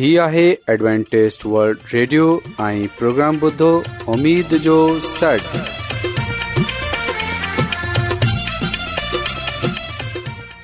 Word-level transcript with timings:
هي 0.00 0.08
آهي 0.24 0.42
ॲಡ್وانٽيست 0.72 1.42
world 1.54 1.80
radio 1.94 2.26
۽ 2.66 2.76
programme 2.98 3.38
بدو 3.40 3.66
اميد 4.12 4.52
جو 4.66 4.76
سٽ 5.06 5.56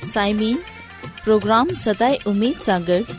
سائمين 0.04 0.56
پروگرام 1.24 1.74
ستاي 1.82 2.16
اميد 2.32 2.62
سانگر 2.68 3.12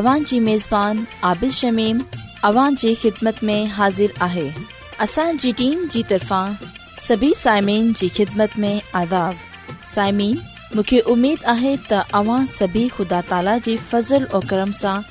اوان 0.00 0.24
جي 0.32 0.40
ميزبان 0.48 1.04
عابيد 1.30 1.54
شميم 1.60 2.02
اوان 2.50 2.80
جي 2.84 2.94
خدمت 3.04 3.40
۾ 3.52 3.56
حاضر 3.76 4.16
آهي 4.28 4.46
اسان 5.08 5.40
جي 5.44 5.52
ٽيم 5.62 5.86
جي 5.96 6.02
طرفان 6.14 6.58
سڀي 7.06 7.30
سائمين 7.44 7.92
جي 8.02 8.10
خدمت 8.20 8.58
۾ 8.66 8.72
آداب 9.04 9.46
سائمين 9.94 10.34
مونکي 10.74 11.00
اميد 11.16 11.46
آهي 11.56 11.76
ته 11.92 12.20
اوان 12.24 12.52
سڀي 12.58 12.84
خدا 12.98 13.24
تالا 13.32 13.58
جي 13.70 13.78
فضل 13.92 14.28
۽ 14.36 14.46
کرم 14.52 14.76
سان 14.84 15.10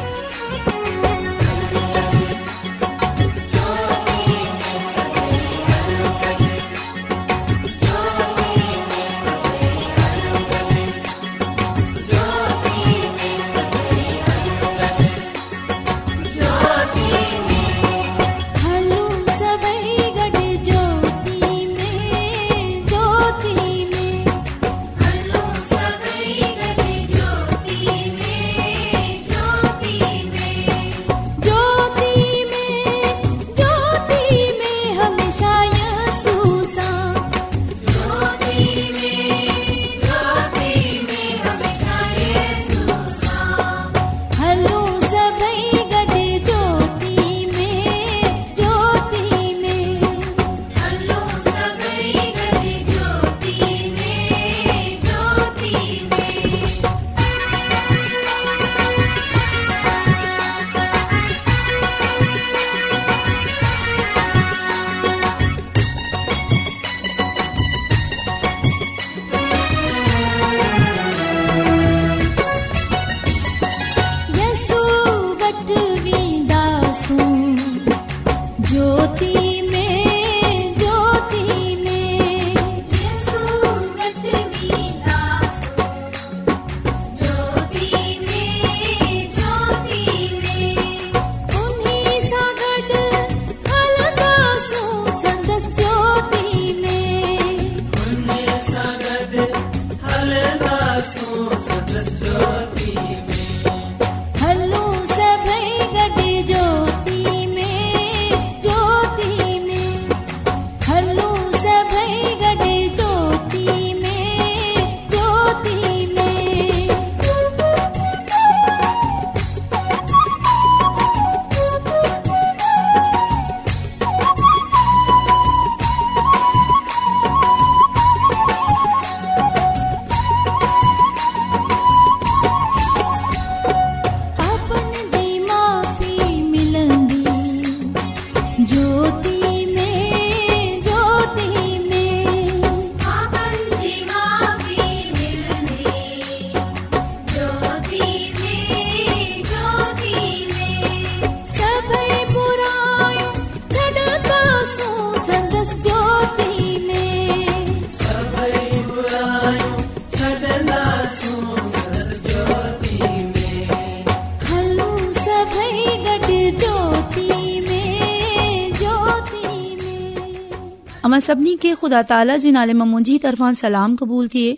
सभिनी 171.21 171.55
खे 171.63 171.73
खुदा 171.81 172.01
ताला 172.11 172.35
जे 172.43 172.51
नाले 172.57 172.73
मां 172.81 173.01
طرفان 173.25 173.53
سلام 173.53 173.55
सलाम 173.61 173.95
क़बूल 174.01 174.27
थिए 174.35 174.53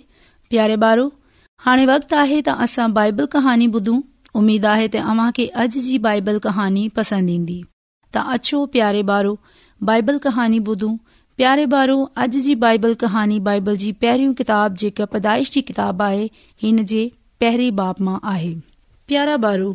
प्यारे 0.50 0.76
ॿारो 0.84 1.06
हाणे 1.68 1.86
वक़्तु 1.90 2.16
आए 2.18 2.40
त 2.42 2.58
असां 2.66 2.88
बाइबल 3.00 3.26
कहानी 3.36 3.68
ॿुधूं 3.80 3.98
उमीद 4.42 4.66
आहे 4.74 4.88
त 4.96 5.04
अव्हां 5.14 5.30
खे 5.40 5.48
अॼु 5.64 5.82
जी 5.90 5.98
बाइबल 6.08 6.38
कहानी 6.48 6.88
पसंद 7.00 7.30
ईंदी 7.36 7.58
त 8.16 8.24
अछो 8.36 8.64
प्यारे 8.76 9.02
ॿारो 9.18 9.34
बाइबल 9.92 10.18
कहानी 10.28 10.60
ॿुधूं 10.74 10.96
प्यारे 11.42 11.66
ॿारो 11.78 11.98
अॼु 12.26 12.44
जी 12.48 12.56
बाइबल 12.66 12.94
कहानी 13.06 13.40
बाइबल 13.50 13.82
जी 13.86 13.92
पहिरियों 14.06 14.34
किताब 14.42 14.76
जेका 14.86 15.06
पैदाइश 15.16 15.52
जी 15.58 15.62
किताब 15.72 16.02
आहे 16.10 16.26
हिन 16.68 16.86
जे 16.94 17.04
पे 17.46 17.70
बाप 17.84 18.02
मां 18.10 18.18
आहे 18.36 18.54
प्यारा 19.14 19.38
ॿारो 19.56 19.72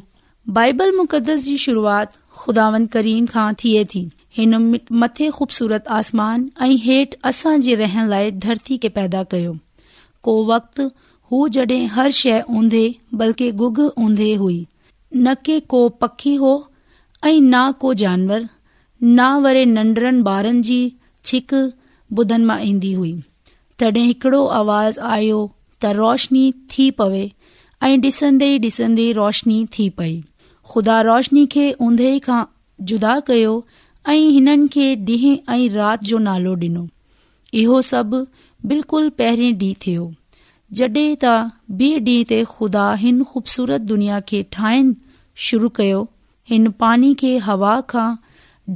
बाइबल 0.60 0.94
मुक़दस 1.02 1.44
जी 1.50 1.56
शुरुआत 1.68 2.18
खुदावन 2.44 2.86
करीन 2.96 3.26
खां 3.34 3.48
थिए 3.64 3.84
थी 3.94 4.08
हिन 4.38 4.56
मथे 5.02 5.28
खू़बसूरत 5.36 5.88
आसमान 5.98 6.42
ऐं 6.66 6.74
हेठि 6.82 7.16
असां 7.28 7.60
जे 7.68 7.74
रहण 7.78 8.08
लाइ 8.10 8.30
धरती 8.46 8.76
खे 8.82 8.88
पैदा 8.98 9.22
कयो 9.32 9.54
को 10.28 10.34
वक़्तु 10.50 10.84
हू 11.32 11.40
जॾहिं 11.56 11.86
हर 11.94 12.10
शइ 12.18 12.36
ऊंधे 12.60 12.82
बल्कि 13.22 13.50
गुग 13.62 13.80
ऊंधे 14.04 14.28
हुई 14.42 14.58
न 15.24 15.34
के 15.48 15.58
को 15.74 15.80
पखी 16.04 16.34
हो 16.42 16.52
ऐं 17.24 17.40
न 17.40 17.62
को 17.84 17.92
जानवर 18.04 18.46
न 19.02 19.26
वरे 19.48 19.64
नन्ढरनि 19.72 20.22
ॿारनि 20.34 20.62
जी 20.70 20.78
छिक 21.30 21.54
बुदन 22.20 22.44
मां 22.52 22.58
ईंदी 22.68 22.92
हुई 23.00 23.12
तॾहिं 23.78 24.06
हिकड़ो 24.12 24.44
आवाज़ 24.60 25.00
आयो 25.16 25.40
त 25.80 25.92
रोशनी 26.02 26.44
थी 26.76 26.90
पवे 27.02 27.24
ऐं 27.88 27.92
ॾिसंदे 28.06 28.52
ॾिसंदे 28.70 29.10
रोशनी 29.22 29.58
थी 29.78 29.90
पई 30.00 30.14
खुदा 30.74 31.00
रोशनी 31.12 31.44
खे 31.58 31.68
ऊंधे 31.90 32.14
खां 32.30 32.40
जुदा 32.92 33.18
कयो 33.32 33.58
ऐं 34.08 34.28
हिननि 34.32 34.68
खे 34.72 34.84
ॾींहं 34.96 35.36
ऐं 35.54 35.68
राति 35.70 36.06
जो 36.06 36.18
नालो 36.26 36.54
ॾिनो 36.60 36.86
इहो 37.62 37.80
सभु 37.88 38.20
बिल्कुलु 38.66 39.10
पहिरीं 39.18 39.52
ॾींहुं 39.54 39.74
थियो 39.84 40.04
जॾहिं 40.78 41.16
त 41.24 41.24
ॿिए 41.80 41.98
ॾींहं 42.06 42.24
ते 42.30 42.38
खुदा 42.52 42.84
हिन 43.02 43.22
ख़ूबसूरत 43.32 43.80
दुनिया 43.90 44.20
खे 44.32 44.42
ठाहिण 44.56 44.94
शुरू 45.48 45.68
कयो 45.80 46.00
हिन 46.50 46.70
पानी 46.84 47.12
खे 47.24 47.32
हवा 47.48 47.74
खां 47.94 48.06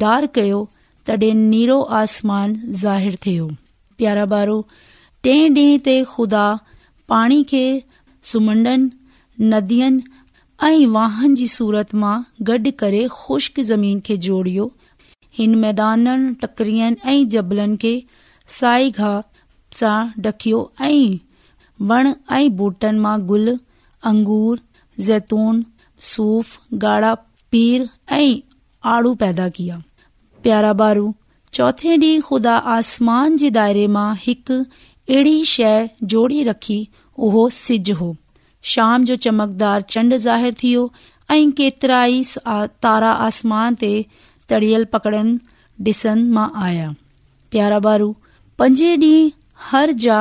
डार 0.03 0.27
कयो 0.35 0.59
तॾहिं 1.13 1.33
नीरो 1.49 1.81
आसमान 2.01 2.55
ज़ाहिर 2.83 3.17
थियो 3.25 3.49
प्यारा 3.99 4.27
पारो 4.35 4.59
टे 5.29 5.35
ॾींहं 5.57 5.81
ते 5.89 5.97
खुदा 6.13 6.45
पाणीअ 7.15 7.49
खे 7.55 7.65
सुम्हणनि 8.35 9.47
नदियुनि 9.57 10.05
ऐं 10.71 10.87
वाहन 11.01 11.35
जी 11.43 11.47
सूरत 11.57 11.95
मां 12.07 12.15
गॾु 12.53 12.71
करे 12.87 13.05
ख़ुश्क 13.19 13.61
ज़मीन 13.73 14.01
खे 14.11 14.17
जोड़ियो 14.31 14.71
हिन 15.39 15.55
मैदान 15.65 16.07
टकरियनि 16.41 16.97
ऐं 17.11 17.29
जबलनि 17.35 17.77
खे 17.83 17.93
साई 18.55 18.91
घा 19.03 19.13
सां 19.81 19.97
डकियो 20.25 20.59
ऐं 20.89 21.19
वण 21.93 22.13
ऐं 22.39 22.51
बोटन 22.61 22.99
मां 23.05 23.17
गुल 23.31 23.53
अंगूर 24.11 24.59
ज़ेतून 25.07 25.65
सूफ 26.09 26.59
गाड़ा 26.85 27.15
पीर 27.55 27.89
ऐं 28.13 28.39
आड़ 28.95 29.13
पैदा 29.23 29.49
कया 29.61 29.77
प्यारा 30.47 30.73
बारू 30.83 31.07
चोथे 31.59 31.97
डी 32.03 32.11
खुदा 32.31 32.57
आसमान 32.75 33.37
जे 33.43 33.51
दायरे 33.59 33.87
मां 33.97 34.09
हिकु 34.27 34.57
अहिड़ी 34.67 35.39
शे 35.55 35.73
जोड़ी 36.15 36.43
रखी 36.51 36.79
उहो 37.29 37.49
सिज 37.61 37.91
हो 38.03 38.11
शाम 38.75 39.05
जो 39.11 39.17
चमकदार 39.29 39.83
चंड 39.97 40.17
ज़ाहिर 40.27 40.55
थी 40.65 40.75
ऐ 41.31 41.41
केतिराई 41.61 42.23
तारा 42.87 43.13
आसमान 43.31 43.75
ते 43.85 43.93
तड़ियल 44.53 44.85
पकड़नि 44.95 45.39
ॾिसण 45.91 46.23
मां 46.37 46.49
आया 46.69 46.89
प्यारा 47.53 47.77
बारू 47.85 48.09
पंजे 48.63 48.89
ॾींहुं 48.97 49.31
हर 49.69 49.93
जा 50.05 50.17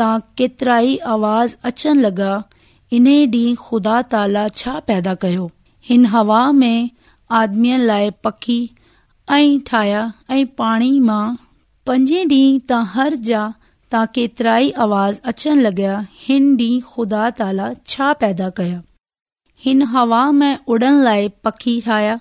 तां 0.00 0.14
केतिरा 0.40 0.78
ई 0.86 0.96
आवाज़ 1.16 1.54
अचनि 1.70 2.02
लॻा 2.06 2.32
इन 2.98 3.06
ॾींहुं 3.36 3.54
ख़ुदा 3.66 4.00
ताला 4.14 4.42
छा 4.62 4.74
पैदा 4.88 5.14
कयो 5.24 5.44
हिन 5.90 6.06
हवा 6.14 6.40
में 6.62 6.90
आदमीअ 7.42 7.78
लाइ 7.90 8.10
पखी 8.26 8.56
ऐं 9.36 9.46
ठाहिया 9.70 10.00
ऐं 10.38 10.42
पाणी 10.62 10.90
मां 11.10 11.22
पंजे 11.90 12.24
ॾींहुं 12.32 12.58
तां 12.72 12.80
हर 12.96 13.18
जा 13.30 13.44
तां 13.94 14.04
केतिरा 14.18 14.56
ई 14.64 14.72
आवाज़ 14.86 15.20
अचनि 15.34 15.66
लॻिया 15.68 16.00
हिन 16.26 16.50
ॾींहुं 16.64 16.80
ख़ुदा 16.96 17.28
ताला 17.42 17.70
छा 17.94 18.12
पैदा 18.24 18.50
कया 18.60 18.82
हिन 19.68 19.82
हवा 19.94 20.24
में 20.42 20.52
उड़न 20.74 21.00
लाइ 21.10 21.30
पखी 21.48 21.80
ठाहिया 21.86 22.18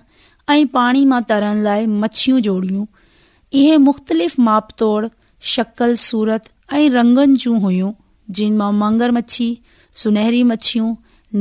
ऐ 0.50 0.64
पाणी 0.74 1.04
मां 1.12 1.22
तर 1.30 1.44
लाए 1.66 1.86
मछियूं 2.04 2.40
जोड़ियूं 2.46 2.86
इहे 3.60 3.76
मुख़्तलिफ़ 3.88 4.38
तोड 4.80 5.08
शकल 5.56 5.94
सूरत 6.04 6.48
ऐं 6.78 6.90
रंगनि 6.96 7.36
जूं 7.44 7.60
हुयूं 7.66 7.92
जिन 8.40 8.58
मां 8.62 8.72
मंगर 8.80 9.12
मछी 9.18 9.48
सुनहरी 10.04 10.42
मछियूं 10.52 10.90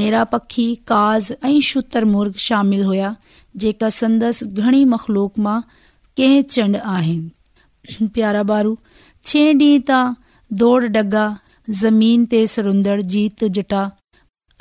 नेरा 0.00 0.24
पखी 0.34 0.66
काज़ 0.90 1.32
ऐं 1.48 1.58
शुतर 1.70 2.04
मुरग 2.12 2.34
शामिल 2.48 2.84
हुया 2.90 3.14
जेका 3.64 3.88
सन्दस 4.00 4.42
घणी 4.44 4.84
मखलूक 4.92 5.38
मां 5.46 5.58
कंड 6.20 6.76
आहिनि 6.94 8.08
प्यारा 8.16 8.42
बारू 8.52 8.76
छे 9.30 9.44
डी 9.62 9.70
ता 9.92 10.02
दौड़ 10.64 10.84
डगा 10.98 11.26
ज़मीन 11.82 12.24
ते 12.34 12.46
सरंदड़ 12.56 13.00
जीत 13.16 13.44
जटा 13.58 13.82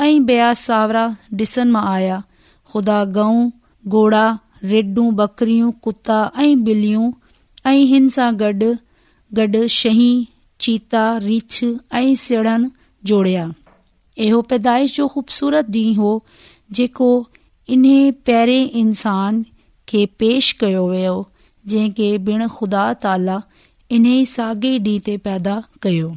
ऐं 0.06 0.26
बया 0.32 0.50
सावरा 0.66 1.06
डि॒सन 1.40 1.72
मां 1.78 1.86
आया 1.94 2.24
खुदा 2.74 3.04
गऊं 3.20 3.48
घोड़ा 3.90 4.24
रेडूं 4.72 5.10
बकरियूं 5.20 5.72
कुता 5.88 6.20
ऐं 6.40 6.64
بلیوں 6.68 7.08
ऐं 7.72 7.86
हिन 7.92 8.10
सां 8.16 8.32
गॾ 8.40 8.52
गॾ 9.38 9.66
शही 9.80 10.12
चीता 10.66 11.04
रिछ 11.28 11.64
ऐं 11.64 12.16
جوڑیا 12.24 12.58
जोड़िया 13.12 13.46
इहो 14.28 14.42
पैदाइश 14.52 14.96
जो 14.96 15.08
ख़ूबसूरत 15.16 15.70
ॾींहुं 15.76 15.98
हो 16.04 16.14
जेको 16.80 17.10
इन 17.76 17.86
पहिरें 18.30 18.72
इंसान 18.84 19.44
खे 19.92 20.02
पेश 20.24 20.52
कयो 20.64 20.84
वियो 20.90 21.14
जंहिंखे 21.74 22.10
बिण 22.30 22.48
ख़ुदा 22.56 22.84
ताला 23.06 23.38
इन 23.98 24.06
ई 24.06 24.26
साॻिए 24.34 24.80
ॾींहं 24.88 25.06
ते 25.10 25.18
पैदा 25.30 25.56
कयो 25.88 26.10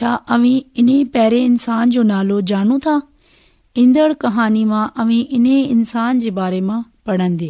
छा 0.00 0.12
अवी 0.38 0.54
इन 0.84 0.92
पहिरें 1.18 1.40
इंसान 1.44 1.90
जो 1.98 2.02
नालो 2.12 2.40
था 2.88 3.00
ईंदड़ 3.78 4.12
कहानी 4.22 4.64
मां 4.70 4.86
अवी 5.04 5.20
इन्हे 5.36 5.54
इंसान 5.76 6.18
जे 6.24 6.30
बारे 6.34 6.60
मां 6.66 6.80
पढ़ंदे 7.08 7.46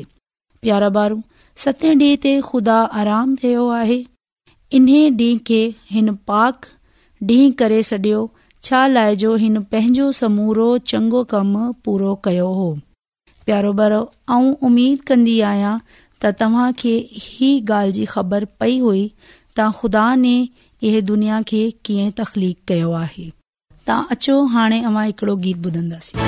प्यारा 0.62 0.86
ॿारु 1.00 1.18
सते 1.64 1.90
ॾींहुं 2.02 2.16
ते 2.22 2.30
खुदा 2.46 2.76
आराम 3.00 3.34
थियो 3.42 3.66
आहे 3.78 3.98
इन्हे 4.78 5.02
डींहुं 5.18 5.42
खे 5.50 5.58
हिन 5.90 6.08
पाक 6.30 6.70
ॾींहुं 7.32 7.52
करे 7.60 7.82
सडि॒यो 7.90 8.22
छा 8.68 8.80
लाइ 8.94 9.20
जो 9.24 9.34
हिन 9.44 9.60
पंहिंजो 9.74 10.06
समूरो 10.20 10.70
चङो 10.94 11.22
कमु 11.34 11.66
पूरो 11.88 12.14
कयो 12.30 12.48
हो 12.62 12.72
प्यारो 13.48 13.76
ॿारु 13.90 14.00
ऐं 14.38 14.42
उमीद 14.70 15.06
कंदी 15.12 15.38
आहियां 15.52 15.76
त 15.92 16.34
तव्हां 16.42 16.72
खे 16.84 16.96
ही 17.28 17.52
ॻाल्हि 17.60 17.98
जी 18.00 18.08
ख़बर 18.16 18.48
पई 18.64 18.82
हुई 18.88 19.06
त 19.28 19.70
ख़ुदा 19.82 20.06
ने 20.26 20.34
इहे 20.48 21.08
दुनिया 21.14 21.42
खे 21.54 21.64
कीअं 21.90 22.20
तख़लीक़ 22.22 22.62
कयो 22.74 23.00
आहे 23.04 23.32
तव्हां 23.88 24.04
अचो 24.10 24.42
हाणे 24.52 24.80
अवां 24.90 25.04
हिकिड़ो 25.06 25.34
गीत 25.44 25.66
ॿुधंदासीं 25.66 26.22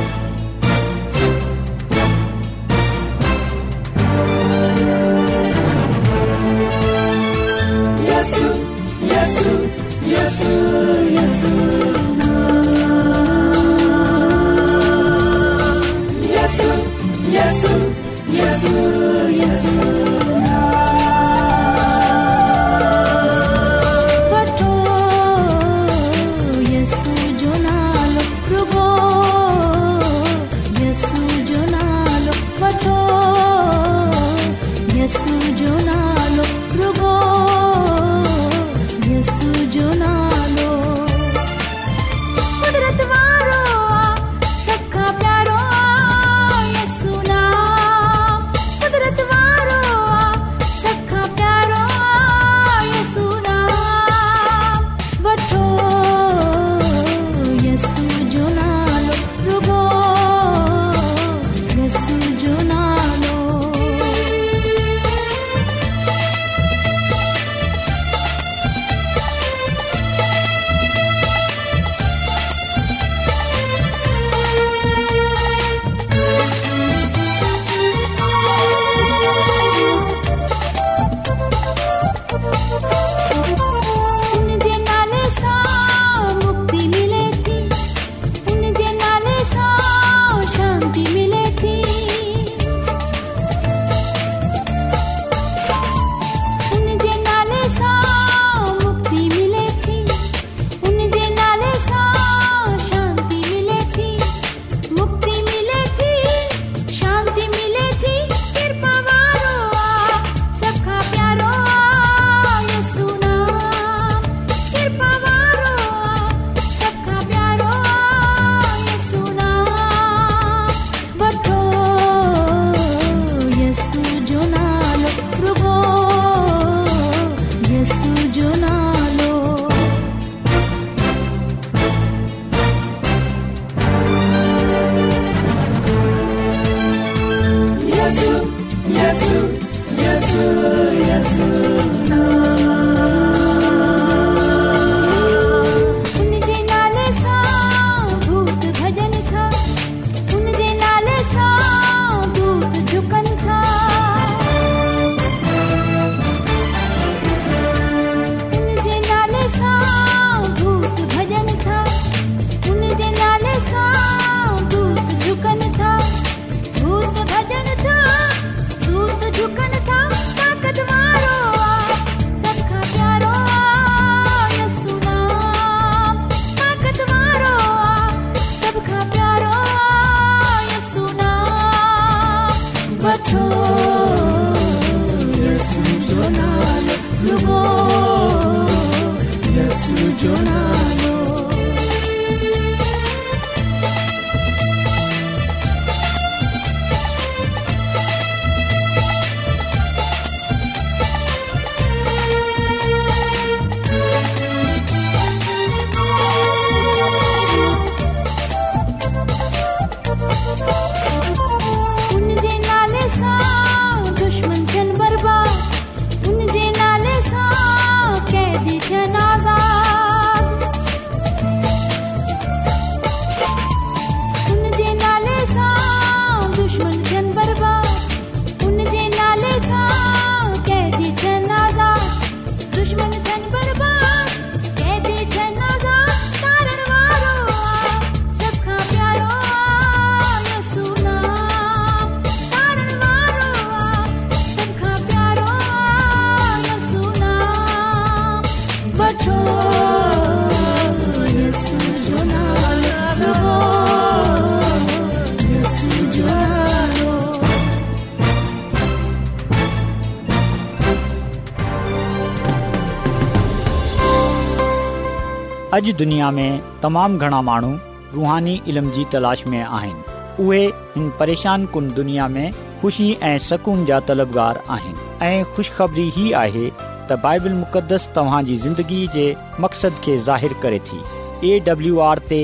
अॼु 265.76 265.92
दुनिया 265.96 266.30
में 266.36 266.60
तमामु 266.82 267.18
घणा 267.26 267.40
माण्हू 267.46 267.70
रुहानी 268.14 268.52
इल्म 268.68 268.90
जी 268.90 269.04
तलाश 269.12 269.42
में 269.54 269.60
आहिनि 269.62 270.44
उहे 270.44 270.60
हिन 270.94 271.08
परेशान 271.18 271.64
कुन 271.74 271.88
दुनिया 271.94 272.28
में 272.36 272.52
ख़ुशी 272.82 273.08
ऐं 273.30 273.36
सुकून 273.46 273.84
जा 273.90 273.98
तलबगार 274.08 274.62
आहिनि 274.76 275.08
ऐं 275.26 275.42
ख़ुश 275.56 275.70
ख़बरी 275.78 276.04
ई 276.22 276.30
आहे 276.42 276.68
त 276.70 277.18
बाइबल 277.24 277.52
मुक़द्दस 277.64 278.08
तव्हांजी 278.16 278.56
ज़िंदगीअ 278.64 279.10
जे 279.16 279.26
मक़सद 279.66 280.00
खे 280.04 280.16
ज़ाहिरु 280.28 280.60
करे 280.62 280.78
थी 280.88 281.50
एडब्लू 281.56 281.98
आर 282.08 282.22
ते 282.32 282.40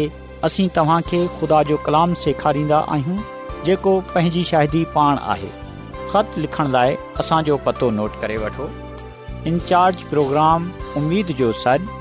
असीं 0.50 0.68
तव्हांखे 0.76 1.26
ख़ुदा 1.38 1.62
जो 1.72 1.76
कलाम 1.88 2.14
सेखारींदा 2.24 2.78
आहियूं 2.98 3.18
जेको 3.70 3.94
पंहिंजी 4.14 4.44
शाहिदी 4.52 4.84
पाण 4.98 5.22
आहे 5.36 5.50
ख़त 6.12 6.38
लिखण 6.44 6.70
लाइ 6.78 6.94
असांजो 7.24 7.56
पतो 7.70 7.90
नोट 8.02 8.20
करे 8.26 8.36
वठो 8.46 8.70
इन 9.54 9.58
प्रोग्राम 10.14 10.70
उमेद 11.04 11.36
जो 11.42 11.52
सॾु 11.66 12.00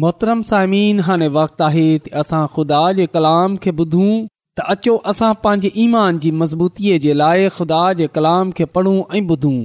मोहतरम 0.00 0.42
साइमिन 0.48 1.00
हाणे 1.06 1.26
वक़्तु 1.32 1.64
आहे 1.64 1.86
असां 2.20 2.46
खुदा 2.52 2.78
जे 2.98 3.06
कलाम 3.14 3.56
खे 3.64 3.70
ॿुधूं 3.80 4.12
त 4.60 4.68
अचो 4.74 4.94
असां 5.10 5.32
पंहिंजे 5.42 5.70
ईमान 5.82 6.18
जी 6.24 6.30
मज़बूतीअ 6.42 6.96
जे 7.06 7.16
लाइ 7.22 7.48
ख़ुदा 7.56 7.80
जे 7.98 8.06
कलाम 8.14 8.52
खे 8.60 8.64
पढ़ूं 8.76 8.94
ऐं 9.16 9.20
ॿुधूं 9.34 9.58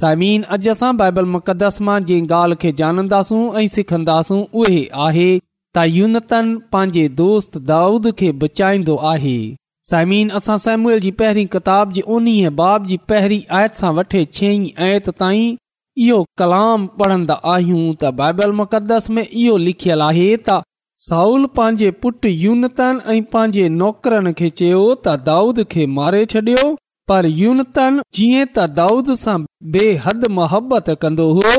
साइमिन 0.00 0.46
अॼु 0.56 0.70
असां 0.72 0.92
बाइबल 1.02 1.28
मुक़दस 1.34 1.76
मां 1.88 1.96
जंहिं 2.10 2.28
ॻाल्हि 2.38 2.58
खे 2.62 2.72
जानंदासूं 2.80 3.42
ऐं 3.62 3.66
सिखन्दास 3.74 4.32
उहे 4.42 4.80
आहे 5.08 5.28
त 5.76 5.84
यूनतन 5.98 6.56
पंहिंजे 6.76 7.02
दोस्त 7.20 7.58
दाऊद 7.72 8.08
खे 8.22 8.30
बचाईंदो 8.44 8.94
आहे 9.12 9.34
साइमिन 9.92 10.30
असां 10.40 10.56
साइमूल 10.66 10.98
जी 11.06 11.10
पहिरीं 11.20 11.46
किताब 11.56 11.92
जे 11.98 12.06
उन्हीअ 12.18 12.54
बाब 12.62 12.88
जी 12.94 12.98
पहिरीं 13.12 13.42
आयत 13.60 13.82
सां 13.82 13.92
वठे 14.00 14.24
छह 14.40 14.50
आयत 14.88 15.10
ताईं 15.24 15.54
इहो 16.02 16.16
कलाम 16.40 16.86
पढ़ंदा 17.00 17.34
आहियूं 17.54 17.80
त 17.98 18.10
बाइबल 18.20 18.52
मुक़दस 18.60 19.08
में 19.16 19.26
इहो 19.26 19.56
लिखियलु 19.64 20.02
आहे 20.06 20.24
त 20.48 20.56
साऊल 21.08 21.44
पंहिंजे 21.58 21.90
पुटु 22.04 22.28
यूनतन 22.32 23.00
ऐं 23.12 23.20
पंहिंजे 23.34 23.68
नौकरनि 23.82 24.32
खे 24.40 24.48
चयो 24.60 24.80
त 24.94 25.14
दाऊद 25.28 25.62
खे 25.74 25.86
मारे 25.98 26.24
छॾियो 26.32 26.64
पर 27.12 27.26
यूनतन 27.42 28.00
जीअं 28.18 28.46
त 28.46 28.64
दाऊद 28.80 29.12
सां 29.22 29.36
बेहद 29.76 30.26
मोहबत 30.38 30.90
कंदो 31.04 31.28
हो 31.38 31.54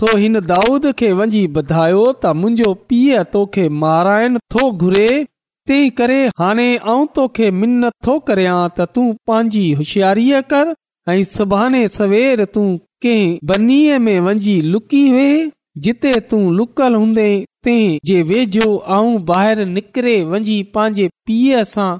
सो 0.00 0.12
हिन 0.24 0.40
दाऊद 0.52 0.90
खे 1.02 1.12
वञी 1.22 1.42
ॿुधायो 1.62 2.02
त 2.12 2.34
मुंहिंजो 2.42 2.72
पीउ 2.92 3.24
तोखे 3.38 3.68
माराइनि 3.86 4.44
थो 4.56 4.66
घुरे 4.86 5.08
तंहिं 5.70 5.88
करे 6.02 6.18
हाणे 6.42 6.68
आऊं 6.96 7.08
तोखे 7.20 7.50
मिनत 7.64 7.98
थो 8.08 8.18
करियां 8.28 8.58
त 8.76 8.90
तूं 8.94 9.08
पंहिंजी 9.32 9.64
होशियारीअ 9.82 10.44
कर 10.54 10.76
ऐं 11.16 11.18
सुभाणे 11.32 11.82
सवेर 11.98 12.44
तूं 12.56 12.68
कंहिं 13.02 13.38
बनीअ 13.48 13.98
में 14.06 14.18
वंञी 14.20 14.60
लुकी 14.62 15.02
वे 15.12 15.28
जिते 15.84 16.12
तूं 16.30 16.40
लुकल 16.56 16.94
हूंदे 16.94 17.28
तंहिं 17.64 17.98
जे 18.06 18.22
वेझो 18.30 18.68
आऊं 18.96 19.14
ॿाहिरि 19.34 19.64
निकिरे 19.76 20.16
वञी 20.32 20.56
पंहिंजे 20.74 21.06
पीउ 21.28 21.62
सां 21.74 21.90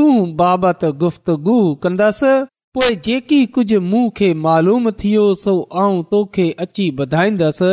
तूं 0.00 0.14
बाबति 0.40 0.90
गुफ़्तगु 1.02 1.56
कंदसि 1.84 2.32
पोइ 2.78 2.96
जेकी 3.04 3.40
कुझु 3.58 3.80
मूं 3.90 4.06
मालूम 4.46 4.90
थियो 5.02 5.22
सो 5.44 5.54
आऊं 5.82 6.02
तोखे 6.10 6.46
अची 6.66 6.86
ॿधाईंदसि 7.04 7.70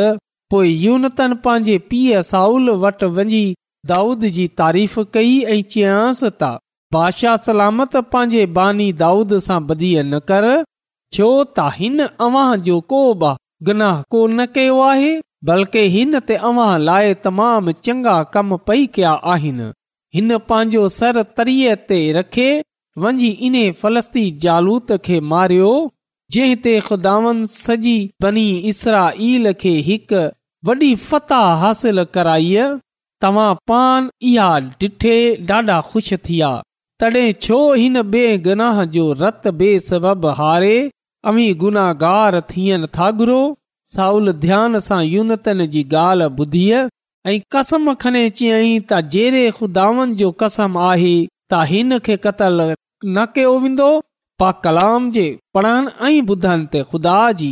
पोइ 0.54 0.70
यूनतन 0.84 1.34
पंहिंजे 1.44 1.76
पीउ 1.90 2.22
साउल 2.30 2.70
वटि 2.84 3.10
वञी 3.18 3.44
दाऊद 3.92 4.24
जी 4.36 4.46
तारीफ़ 4.60 4.96
कई 5.16 5.34
ऐं 5.56 5.60
चयांसि 5.74 6.30
ता 6.42 6.52
बादशाह 6.96 7.36
सलामत 7.50 7.96
पंहिंजे 8.14 8.46
बानी 8.60 8.88
दाऊद 9.04 9.38
सां 9.48 9.60
ॿधीअ 9.74 10.02
न 10.14 10.24
कर 10.30 10.46
छो 11.14 11.26
त 11.44 11.68
हिन 11.78 11.98
अव्हां 12.08 12.56
जो 12.68 12.78
को 12.92 13.00
बि 13.22 13.30
गनाह 13.66 14.00
को 14.12 14.26
न 14.36 14.46
कयो 14.54 14.78
आहे 14.90 15.12
बल्कि 15.50 15.84
हिन 15.96 16.18
ते 16.30 16.34
अव्हां 16.48 16.70
लाइ 16.88 17.14
तमामु 17.26 17.72
चङा 17.86 18.14
कम 18.36 18.56
पई 18.66 18.86
कया 18.96 19.12
आहिनि 19.34 19.68
हिन 20.14 20.36
पंहिंजो 20.48 20.82
सर 20.98 21.22
तरीअ 21.38 21.74
ते 21.90 22.00
रखे 22.16 22.48
वञी 23.04 23.28
इन 23.48 23.56
फलस्ती 23.82 24.24
जालूत 24.44 24.92
खे 25.06 25.20
मारियो 25.32 25.70
जंहिं 26.36 26.56
ते 26.66 26.72
खुदावन 26.88 27.44
सॼी 27.60 27.96
बनी 28.24 28.46
इसराईल 28.72 29.52
खे 29.62 29.74
हिकु 29.88 30.22
वॾी 30.70 30.94
फताह 31.08 31.46
हासिल 31.64 32.04
कराई 32.16 32.50
तव्हां 33.24 33.52
पान 33.72 34.10
इहा 34.32 34.48
ॾिठे 34.86 35.16
ॾाढा 35.50 35.78
ख़ुशि 35.90 36.16
थिया 36.28 36.50
तॾहिं 37.00 37.26
छो 37.46 37.60
हिन 37.82 37.96
बे 38.14 38.26
गनाह 38.48 38.84
जो 38.96 39.06
रत 39.22 39.48
बे 39.60 39.70
सबबु 39.90 40.32
हारे 40.42 40.76
अवी 41.28 41.44
गुनाहार 41.60 42.34
थियनि 42.50 42.86
था 42.96 43.06
घुरो 43.20 43.38
साउल 43.92 44.32
ध्यान 44.42 44.78
सां 44.88 44.98
यूनतन 45.04 45.64
जी 45.76 45.82
ॻाल्हि 46.00 46.26
ॿुधीअ 46.42 46.82
ऐं 47.30 47.38
कसम 47.54 47.92
खणे 48.02 48.22
अची 48.30 48.50
त 48.90 49.00
जहिड़े 49.14 49.50
खुदावन 49.58 50.14
जो 50.20 50.30
कसम 50.42 50.76
आहे 50.88 51.14
त 51.52 51.62
हिन 51.70 51.96
खे 52.08 52.16
क़तल 52.26 52.60
न 52.68 53.24
कयो 53.34 53.52
वेंदो 53.64 53.88
पा 54.42 54.50
कलाम 54.66 55.10
जे 55.16 55.24
पढ़नि 55.54 55.94
ऐं 56.08 56.26
ॿुधनि 56.34 56.66
ते 56.74 56.82
खुदा 56.92 57.14
जी 57.40 57.48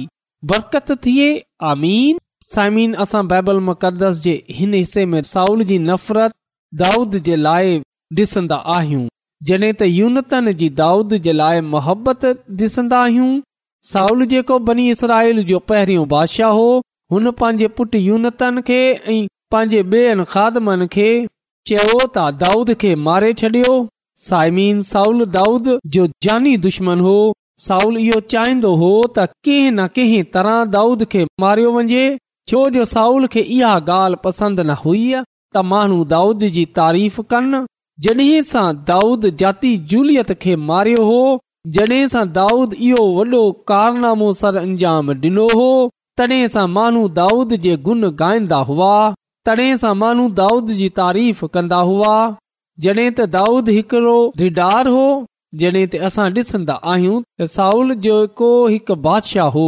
बरकत 0.52 0.92
थिए 1.06 1.28
आमीन 1.72 2.20
साइमीन 2.54 2.94
असां 3.06 3.22
बाइबल 3.32 3.58
मुक़दस 3.70 4.20
जे 4.28 4.34
हिन 4.60 4.76
हिसे 4.80 5.06
में 5.16 5.20
साउल 5.32 5.64
जी 5.72 5.78
नफ़रत 5.88 6.36
दाऊद 6.84 7.16
जे 7.30 7.36
लाइ 7.46 7.74
ॾिसंदा 8.22 8.60
आहियूं 8.76 9.02
जॾहिं 9.50 9.72
त 9.82 9.90
यूनतन 9.94 10.52
जी 10.62 10.68
दाऊद 10.82 11.16
जे 11.28 11.36
लाइ 11.42 11.64
मोहबत 11.72 12.24
ॾिसंदा 12.68 13.00
आहियूं 13.08 13.32
साउल 13.92 14.24
जेको 14.26 14.58
बनी 14.66 14.88
इसराईल 14.90 15.42
जो 15.48 15.58
पहिरियों 15.70 16.06
बादशाह 16.08 16.50
हो 16.58 16.68
हुन 17.12 17.30
पंहिंजे 17.40 17.66
पुट 17.80 17.94
यूनतन 17.94 18.60
खे 18.68 18.78
ऐं 18.92 19.16
पंहिंजे 19.54 21.08
चयो 21.70 21.98
त 22.14 22.24
दाऊद 22.44 22.70
खे 22.84 22.94
मारे 23.08 23.32
छॾियो 23.42 23.74
साइमीन 24.28 24.80
साउल 24.92 25.24
दाऊद 25.36 25.68
जो 25.96 26.06
जानी 26.28 26.56
दुश्मन 26.64 27.00
हो 27.10 27.14
साउल 27.66 27.98
इहो 28.04 28.20
चाहिंदो 28.34 28.72
हो 28.84 28.90
त 29.18 29.26
कंहिं 29.44 29.70
न 29.70 29.86
कंहिं 29.98 30.24
तरह 30.36 30.58
दाऊद 30.78 31.04
खे 31.14 31.24
मारियो 31.46 31.74
वञे 31.76 32.04
छो 32.52 32.64
जो 32.76 32.84
साउल 32.96 33.26
खे 33.36 33.40
इहा 33.58 33.72
ॻाल्हि 33.92 34.20
पसंदि 34.24 34.66
न 34.68 34.78
हुई 34.86 35.04
त 35.18 35.68
माण्हू 35.74 36.02
दाऊद 36.16 36.46
जी 36.58 36.64
तारीफ़ 36.80 37.20
कनि 37.34 37.62
जॾहिं 38.08 38.42
सां 38.52 38.66
दाऊद 38.92 39.30
जाती 39.44 39.74
जूलियत 39.94 40.32
खे 40.46 40.56
मारियो 40.72 41.08
हो 41.12 41.20
जॾहिं 41.72 42.06
सां 42.12 42.22
दाऊद 42.36 42.74
इहो 42.86 43.04
वॾो 43.18 43.38
कारनामो 43.70 44.30
सर 44.40 44.56
अंजाम 44.62 45.10
ॾिनो 45.20 45.44
हो 45.58 45.68
तॾहिं 46.20 46.48
सां 46.54 46.66
गुन 47.86 48.08
गाईंदा 48.22 48.56
हुआ 48.70 48.96
तॾहिं 49.48 49.76
सां 49.84 49.92
दाऊद 50.40 50.72
जी 50.80 50.88
तारीफ़ 51.00 51.40
कंदा 51.54 51.78
हुआ 51.92 52.12
जॾहिं 52.86 53.08
त 53.14 53.28
दाऊद 53.38 53.68
हिकड़ो 53.76 54.18
हार 54.58 54.92
हो 54.98 55.06
जॾहिं 55.62 55.86
त 55.94 56.04
असां 56.10 56.28
ॾिसन्दा 56.42 56.76
आहियूं 56.94 57.48
साउल 57.56 57.94
जो 58.08 58.20
को 58.42 58.52
हिकु 58.76 58.98
बादशाह 59.08 59.50
हो 59.58 59.66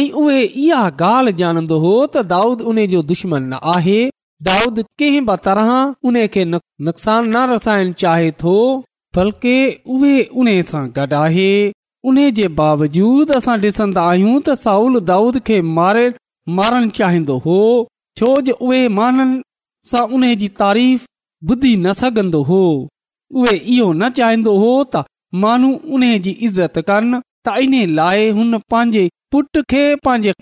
ऐं 0.00 0.08
उहे 0.24 0.40
इहा 0.64 0.82
ॻाल्हि 1.06 1.40
जानंदो 1.42 1.82
हो 1.88 1.94
त 1.96 2.28
दाऊद 2.36 2.66
उन 2.72 2.84
जो 2.94 3.02
दुश्मन 3.12 3.52
न 3.54 3.76
आहे 3.78 4.00
दाऊद 4.52 4.82
कंहिं 5.02 5.24
बि 5.32 5.38
तरह 5.48 5.72
उन 6.12 6.24
खे 6.36 6.46
नुक़सान 6.60 7.30
न 7.36 7.50
रसाइण 7.54 7.92
चाहे 8.04 8.30
थो 8.44 8.56
बल्कि 9.16 9.54
उहे 9.94 10.18
उन 10.40 10.48
सां 10.70 10.82
गॾु 10.96 11.14
आहे 11.18 11.46
उन 12.10 12.18
जे 12.38 12.44
बावजूदि 12.58 13.34
असां 13.38 13.56
डि॒संदा 13.62 14.02
आहियूं 14.10 14.34
त 14.48 14.54
साउल 14.64 15.00
दाऊद 15.10 15.38
खे 15.48 15.56
मारे 15.78 16.04
मारणु 16.58 16.90
चाहिंदो 16.98 17.36
हो 17.46 17.56
छो 18.20 18.30
जे 18.48 18.52
उहे 18.66 18.82
माननि 18.98 19.40
सां 19.92 20.06
उन 20.18 20.26
जी 20.44 20.48
तारीफ़ 20.64 21.06
ॿुधी 21.50 21.74
न 21.76 21.92
सघंदो 22.00 22.42
हो 22.50 22.62
उहे 23.42 23.56
इहो 23.74 23.84
न 24.00 24.08
चाहिंदो 24.20 24.54
हो 24.62 24.70
त 24.94 25.02
माण्हू 25.44 25.70
उन 25.98 26.02
जी 26.26 26.30
इज़त 26.48 26.78
त 27.46 27.52
इन 27.64 27.74
लाइ 27.96 28.28
हुन 28.36 28.58
पंहिंजे 28.72 29.02
पुट 29.32 29.58
खे 29.72 29.82
पंहिंजे 30.06 30.32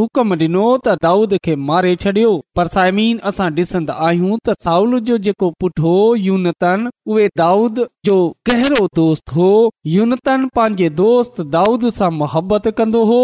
हुकम 0.00 0.34
डि॒नो 0.42 0.64
त 0.84 0.92
दाऊद 1.06 1.32
खे 1.46 1.54
मारे 1.70 1.94
छॾियो 2.04 2.28
पर 2.58 2.68
साइमी 2.74 3.06
असां 3.30 3.48
ॾिसंदा 3.62 3.96
आहियूं 4.08 4.36
त 4.48 4.54
साउल 4.66 4.98
जो 5.08 5.16
जेको 5.28 5.48
पुट 5.64 5.80
हो 5.86 5.94
यूनतन 6.26 6.86
उहे 7.14 7.24
दाऊद 7.42 7.80
जो 8.10 8.16
गहरो 8.50 8.86
दोस्त 9.00 9.34
हो 9.38 9.50
यूनतन 9.94 10.46
पंहिंजे 10.60 10.88
दोस्त 11.02 11.40
दाऊद 11.56 11.88
सां 11.98 12.12
मुहबत 12.20 12.68
कंदो 12.82 13.02
हो 13.12 13.20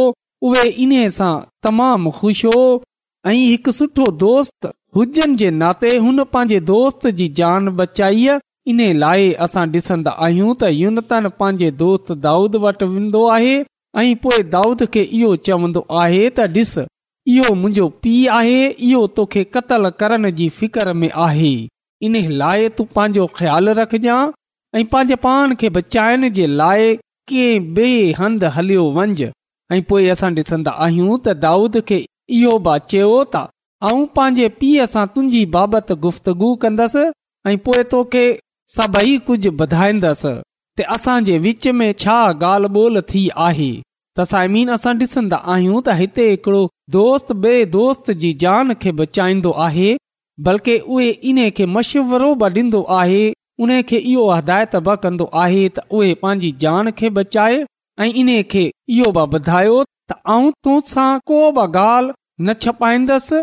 उहे 0.50 0.66
इन 0.86 0.96
सां 1.20 1.32
तमामु 1.68 2.16
खु़शि 2.18 2.50
हो 2.56 2.64
ऐं 3.28 3.38
हिकु 3.42 3.76
सुठो 3.80 4.10
दोस्त 4.26 4.72
हुजनि 4.96 5.40
जे 5.44 5.54
नाते 5.62 5.94
हुन 6.08 6.26
पंहिंजे 6.36 6.60
दोस्त 6.74 7.10
जी 7.22 7.30
जान 7.42 7.74
बचाई 7.82 8.28
इन 8.70 8.80
लाइ 9.00 9.28
असां 9.44 9.62
ॾिसंदा 9.74 10.10
आहियूं 10.24 10.54
त 10.62 10.68
यूनतन 10.78 11.26
पंहिंजे 11.42 11.68
दोस्त 11.82 12.10
दाऊद 12.24 12.56
वटि 12.64 12.86
वेंदो 12.94 13.20
आहे 13.34 13.52
ऐं 14.00 14.10
पोइ 14.24 14.42
दाऊद 14.54 14.82
खे 14.96 15.02
इहो 15.18 15.28
चवंदो 15.48 15.82
आहे 16.00 16.24
त 16.38 16.44
ॾिस 16.56 16.72
इहो 17.34 17.52
मुंहिंजो 17.60 17.86
पीउ 18.06 18.30
आहे 18.38 18.58
इहो 18.88 19.06
तोखे 19.18 19.44
करण 20.00 20.28
जी 20.40 20.48
फिक्र 20.58 20.92
में 21.02 21.08
आहे 21.26 21.52
इन 22.08 22.16
लाइ 22.42 22.68
तूं 22.80 22.84
पंहिंजो 22.96 23.26
ख़्यालु 23.38 23.72
रखजांइ 23.80 24.32
ऐं 24.80 24.82
पंहिंजे 24.94 25.16
पाण 25.26 25.54
खे 25.62 25.68
बचाइण 25.78 26.28
जे 26.40 26.46
लाइ 26.62 26.94
कंहिं 27.30 27.54
ॿिए 27.60 28.10
हंधि 28.18 28.48
हलियो 28.58 28.84
वञ 28.98 29.22
ऐं 29.72 29.78
पोइ 29.88 30.08
असां 30.16 30.30
ॾिसंदा 30.42 30.72
आहियूं 30.88 31.16
त 31.24 31.34
दाऊद 31.46 31.78
खे 31.92 31.98
इहो 32.40 32.52
बि 32.68 32.76
चयो 32.90 33.10
त 33.36 33.42
आऊं 33.88 34.04
पंहिंजे 34.20 34.48
पीउ 34.60 34.86
सां 34.96 35.06
तुंहिंजी 35.16 35.42
बाबति 35.56 35.98
गुफ़्तगु 36.04 36.50
कंदसि 36.66 37.06
ऐं 37.52 37.56
पोइ 37.68 37.88
सभई 38.76 39.16
कुझ 39.28 39.38
ॿुधाईंदसि 39.48 40.30
त 40.78 40.84
असां 40.94 41.18
जे 41.26 41.36
विच 41.44 41.66
में 41.80 41.92
छा 42.02 42.16
ॻाल्हि 42.32 42.68
ॿोल 42.80 43.00
थी 43.12 43.20
आहे 43.44 43.68
तसाइमीन 44.18 44.24
साइमीन 44.32 44.70
असां 44.74 44.92
ॾिसन्दा 45.02 45.36
आहियूं 45.54 45.80
त 45.86 45.94
हिते 46.00 46.26
हिकड़ो 46.30 46.60
दोस्त 46.96 47.32
बे 47.44 47.52
दोस्त 47.76 48.10
जी 48.24 48.32
जान 48.42 48.72
खे 48.82 48.92
बचाईंदो 48.98 49.52
आहे 49.66 49.88
बल्कि 50.48 50.74
उहे 50.96 51.48
खे 51.60 51.66
मशवरो 51.76 52.28
बि 52.42 52.50
ॾींदो 52.58 52.82
आहे 52.98 53.22
उन 53.66 53.72
खे 53.92 54.02
इहो 54.12 54.26
बि 54.50 55.30
आहे 55.44 55.64
त 55.78 55.86
उहे 56.00 56.12
पंहिंजी 56.26 56.52
जान 56.66 56.90
खे 57.00 57.10
बचाए 57.20 57.56
ऐं 58.06 58.12
इन्हे 58.24 58.42
खे 58.56 58.66
इहो 58.98 59.10
बि 59.20 59.24
ॿुधायो 59.40 59.82
त 60.12 60.20
आऊं 60.34 60.52
तोसां 60.68 61.10
को 61.32 61.40
बि 61.62 61.66
ॻाल्हि 61.86 62.12
न 62.48 62.58
छपाईंदसि 62.66 63.42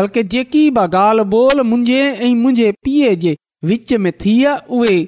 बल्कि 0.00 0.26
जेकी 0.36 0.64
बि 0.80 0.88
ॻाल्हि 1.04 1.30
ॿोल 1.42 1.66
मुंहिंजे 1.74 2.02
ऐं 2.28 2.34
मुंहिंजे 2.44 3.36
विच 3.68 3.92
में 4.04 4.10
थी 4.24 4.34
उहे 4.46 4.98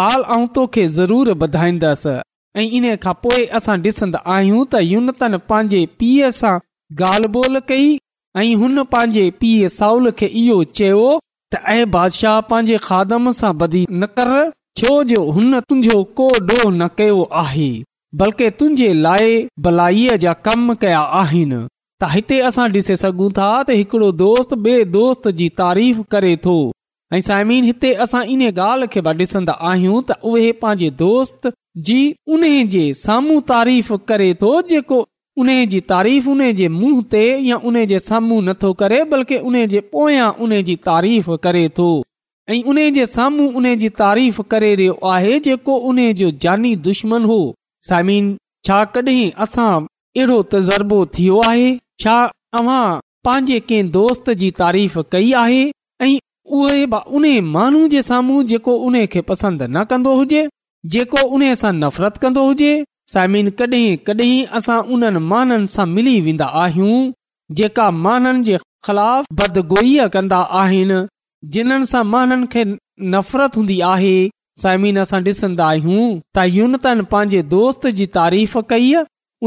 ॻाल्हि 0.00 0.42
ऐं 0.42 0.46
तोखे 0.54 0.86
ज़रूरु 0.98 1.32
ॿधाईंदसि 1.46 2.12
ऐं 2.60 2.64
इन 2.76 2.84
खां 3.04 3.12
पोइ 3.24 3.44
असां 3.58 3.76
डि॒सन्दो 3.86 4.18
आहियूं 4.34 4.62
त 4.74 4.80
यूनतन 4.90 5.36
पंहिंजे 5.50 5.80
पीउ 6.02 6.30
सां 6.40 6.54
ॻाल्हि 7.08 7.28
ॿोल 7.40 7.58
कई 7.68 7.88
ऐं 8.44 8.54
हुन 8.62 8.82
पंहिंजे 8.94 9.30
पीउ 9.42 9.68
साउल 9.78 10.10
खे 10.20 10.26
इहो 10.44 10.56
चयो 10.80 11.02
त 11.54 11.60
ऐं 11.74 11.84
बादशाह 11.98 12.40
पंहिंजे 12.50 12.78
खादम 12.88 13.30
सां 13.40 13.52
बदी 13.60 13.84
न 13.90 14.06
कर 14.18 14.32
छो 14.80 14.94
जो 15.12 15.20
हुन 15.38 15.60
तुंहिंजो 15.68 16.02
को 16.20 16.28
डोह 16.48 16.64
न 16.72 16.88
कयो 17.00 17.22
आहे 17.42 17.70
बल्कि 18.22 18.50
तुंहिंजे 18.60 18.92
लाइ 19.06 19.36
भलाईअ 19.66 20.16
जा 20.24 20.32
कम 20.48 20.74
कया 20.84 21.04
आहिनि 21.22 21.60
त 22.00 22.12
हिते 22.16 22.40
असां 22.50 22.68
ॾिसे 22.80 22.98
सघूं 23.04 23.30
था 23.40 23.52
त 23.70 24.10
दोस्त 24.24 24.58
बे॒ 24.68 24.82
दोस्त 24.98 25.32
जी 25.42 25.48
तारीफ़ 25.62 26.02
करे 26.16 26.34
थो 26.48 26.58
ऐं 27.14 27.20
सायमिन 27.26 27.64
हिते 27.64 27.92
असां 28.04 28.22
इन 28.32 28.40
ॻाल्हि 28.46 28.86
खे 28.92 29.00
ॾिसंदा 29.04 29.52
आहियूं 29.68 30.00
त 30.08 30.12
उहे 30.30 30.50
पंहिंजे 30.64 30.88
दोस्त 30.98 31.48
जी 31.88 32.00
उन 32.36 32.42
जे 32.74 32.82
साम्हूं 33.02 33.40
तारीफ़ 33.50 33.92
करे 34.10 34.32
थो 34.42 34.50
जेको 34.72 34.98
उन 35.42 35.50
जी 35.74 35.80
तारीफ़ 35.92 36.28
जे 36.58 36.68
मुंह 36.80 37.00
ते 37.14 37.22
या 37.46 37.56
उन 37.70 37.78
जे 37.92 37.98
साम्हूं 38.08 38.40
नथो 38.48 38.72
करे 38.82 39.02
बल्कि 39.12 39.36
उन 39.50 39.56
जे 39.74 39.80
पोयां 39.92 40.28
उन 40.46 40.54
जी 40.68 40.76
तारीफ़ 40.90 41.30
करे 41.46 41.68
थो 41.78 41.88
ऐं 42.50 42.62
उन 42.72 42.82
जे 42.98 43.06
साम्हूं 43.16 43.48
उन 43.60 43.74
जी 43.84 43.88
तारीफ़ 44.02 44.40
करे 44.52 44.74
रहियो 44.74 44.98
आहे 45.14 45.38
जेको 45.48 45.76
उन 45.92 46.00
जो 46.20 46.30
जानी 46.46 46.74
दुश्मन 46.88 47.24
हो 47.32 47.40
साइमिन 47.88 48.30
छा 48.66 48.84
कॾहिं 48.96 49.26
असां 49.46 49.70
अहिड़ो 49.80 50.38
तज़ुर्बो 50.52 51.04
थियो 51.18 51.40
आहे 51.48 51.72
छा 52.04 52.18
अव्हां 52.60 52.84
पंहिंजे 53.28 53.60
कंहिं 53.72 53.90
दोस्त 53.98 54.30
जी 54.44 54.50
तारीफ़ 54.62 54.98
कई 55.16 55.32
आहे 55.46 55.62
ऐं 56.02 56.16
उहे 56.56 57.40
माण्हू 57.54 57.86
जे 57.94 58.02
साम्हूं 58.02 58.42
जेको 58.50 58.72
उन 58.88 59.04
खे 59.12 59.20
पसंदि 59.30 59.66
न 59.70 59.82
कंदो 59.90 60.14
हुजे 60.18 60.42
जेको 60.94 61.22
उन 61.36 61.42
सां 61.62 61.72
नफ़रत 61.82 62.16
कंदो 62.24 62.44
हुजे 62.46 62.70
सायमन 63.14 63.48
कडहिं 63.58 63.96
कडहिं 64.06 64.36
असां 64.60 64.78
उन्हनि 64.96 65.20
माननि 65.32 65.66
सां 65.76 65.86
मिली 65.94 66.16
वेंदा 66.26 66.46
आहियूं 66.62 66.96
जेका 67.60 67.90
माननि 68.04 68.42
जे 68.48 68.56
ख़िलाफ़ 68.86 69.26
बदगोई 69.40 69.92
कन्दा 70.16 70.40
आहिनि 70.62 70.98
जिन्हनि 71.54 71.86
सां 71.92 72.04
माननि 72.14 72.46
खे 72.52 72.64
नफ़रत 73.14 73.56
हूंदी 73.58 73.80
आहे 73.92 74.16
साइमीन 74.62 74.98
असां 75.04 75.20
ॾिसन्दा 75.30 75.64
आहियूं 75.74 76.04
त 76.36 76.44
यूनतन 76.58 77.00
पंहिंजे 77.12 77.42
दोस्त 77.54 77.86
जी 77.98 78.06
तारीफ़ 78.18 78.58
कई 78.74 78.92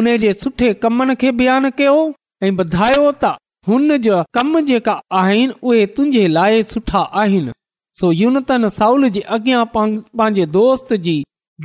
उन 0.02 0.12
जे 0.26 0.34
सुठे 0.44 0.74
कमनि 0.84 1.16
खे 1.24 1.30
बयानु 1.42 1.70
कयो 1.82 1.98
ऐं 2.46 2.52
ॿुधायो 2.64 3.08
त 3.24 3.34
हुन 3.68 3.98
जा 4.06 4.22
कम 4.36 4.60
जेका 4.68 4.94
आहिनि 5.18 5.54
उहे 5.70 5.86
तुंहिंजे 5.98 6.28
लाइ 6.36 6.62
सुठा 6.70 7.00
आहिनि 7.24 7.52
सो 8.00 8.12
यूनतन 8.22 8.68
साउल 8.78 9.08
जे 9.18 9.22
अॻियां 9.38 9.64
पंहिंजे 9.76 10.46
दोस्त 10.56 10.94
जी 11.08 11.16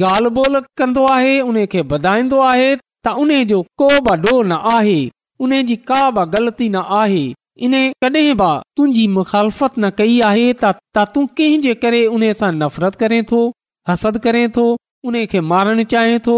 ॻाल्हि 0.09 0.31
ॿोल 0.43 0.61
कंदो 0.79 1.05
आहे 1.13 1.31
उन 1.41 1.57
खे 1.73 1.83
बधाईंदो 1.93 2.41
आहे 2.49 2.67
त 3.07 3.13
उन 3.23 3.31
जो 3.53 3.61
को 3.83 3.89
बि 4.09 4.17
न 4.49 4.59
आहे 4.73 4.97
उन 5.47 5.55
जी 5.69 5.77
का 5.91 6.01
बि 6.19 6.25
ग़लती 6.35 6.69
न 6.75 6.83
आहे 6.99 7.23
इन 7.69 7.75
कॾहिं 8.05 8.35
बि 8.41 8.51
तुंहिंजी 8.77 9.07
मुखालफ़त 9.15 9.79
न 9.79 9.91
कई 10.03 10.21
आहे 10.33 10.45
त 10.65 11.07
तू 11.15 11.25
कंहिं 11.41 11.61
जे 11.69 11.75
करे 11.87 12.03
उन 12.17 12.27
सां 12.43 12.51
नफ़रत 12.63 13.01
करें 13.05 13.21
थो 13.33 13.41
हसद 13.93 14.19
करें 14.29 14.45
थो 14.59 14.67
उन 15.13 15.25
खे 15.33 15.41
मारणु 15.55 15.85
चाहियां 15.95 16.21
थो 16.29 16.37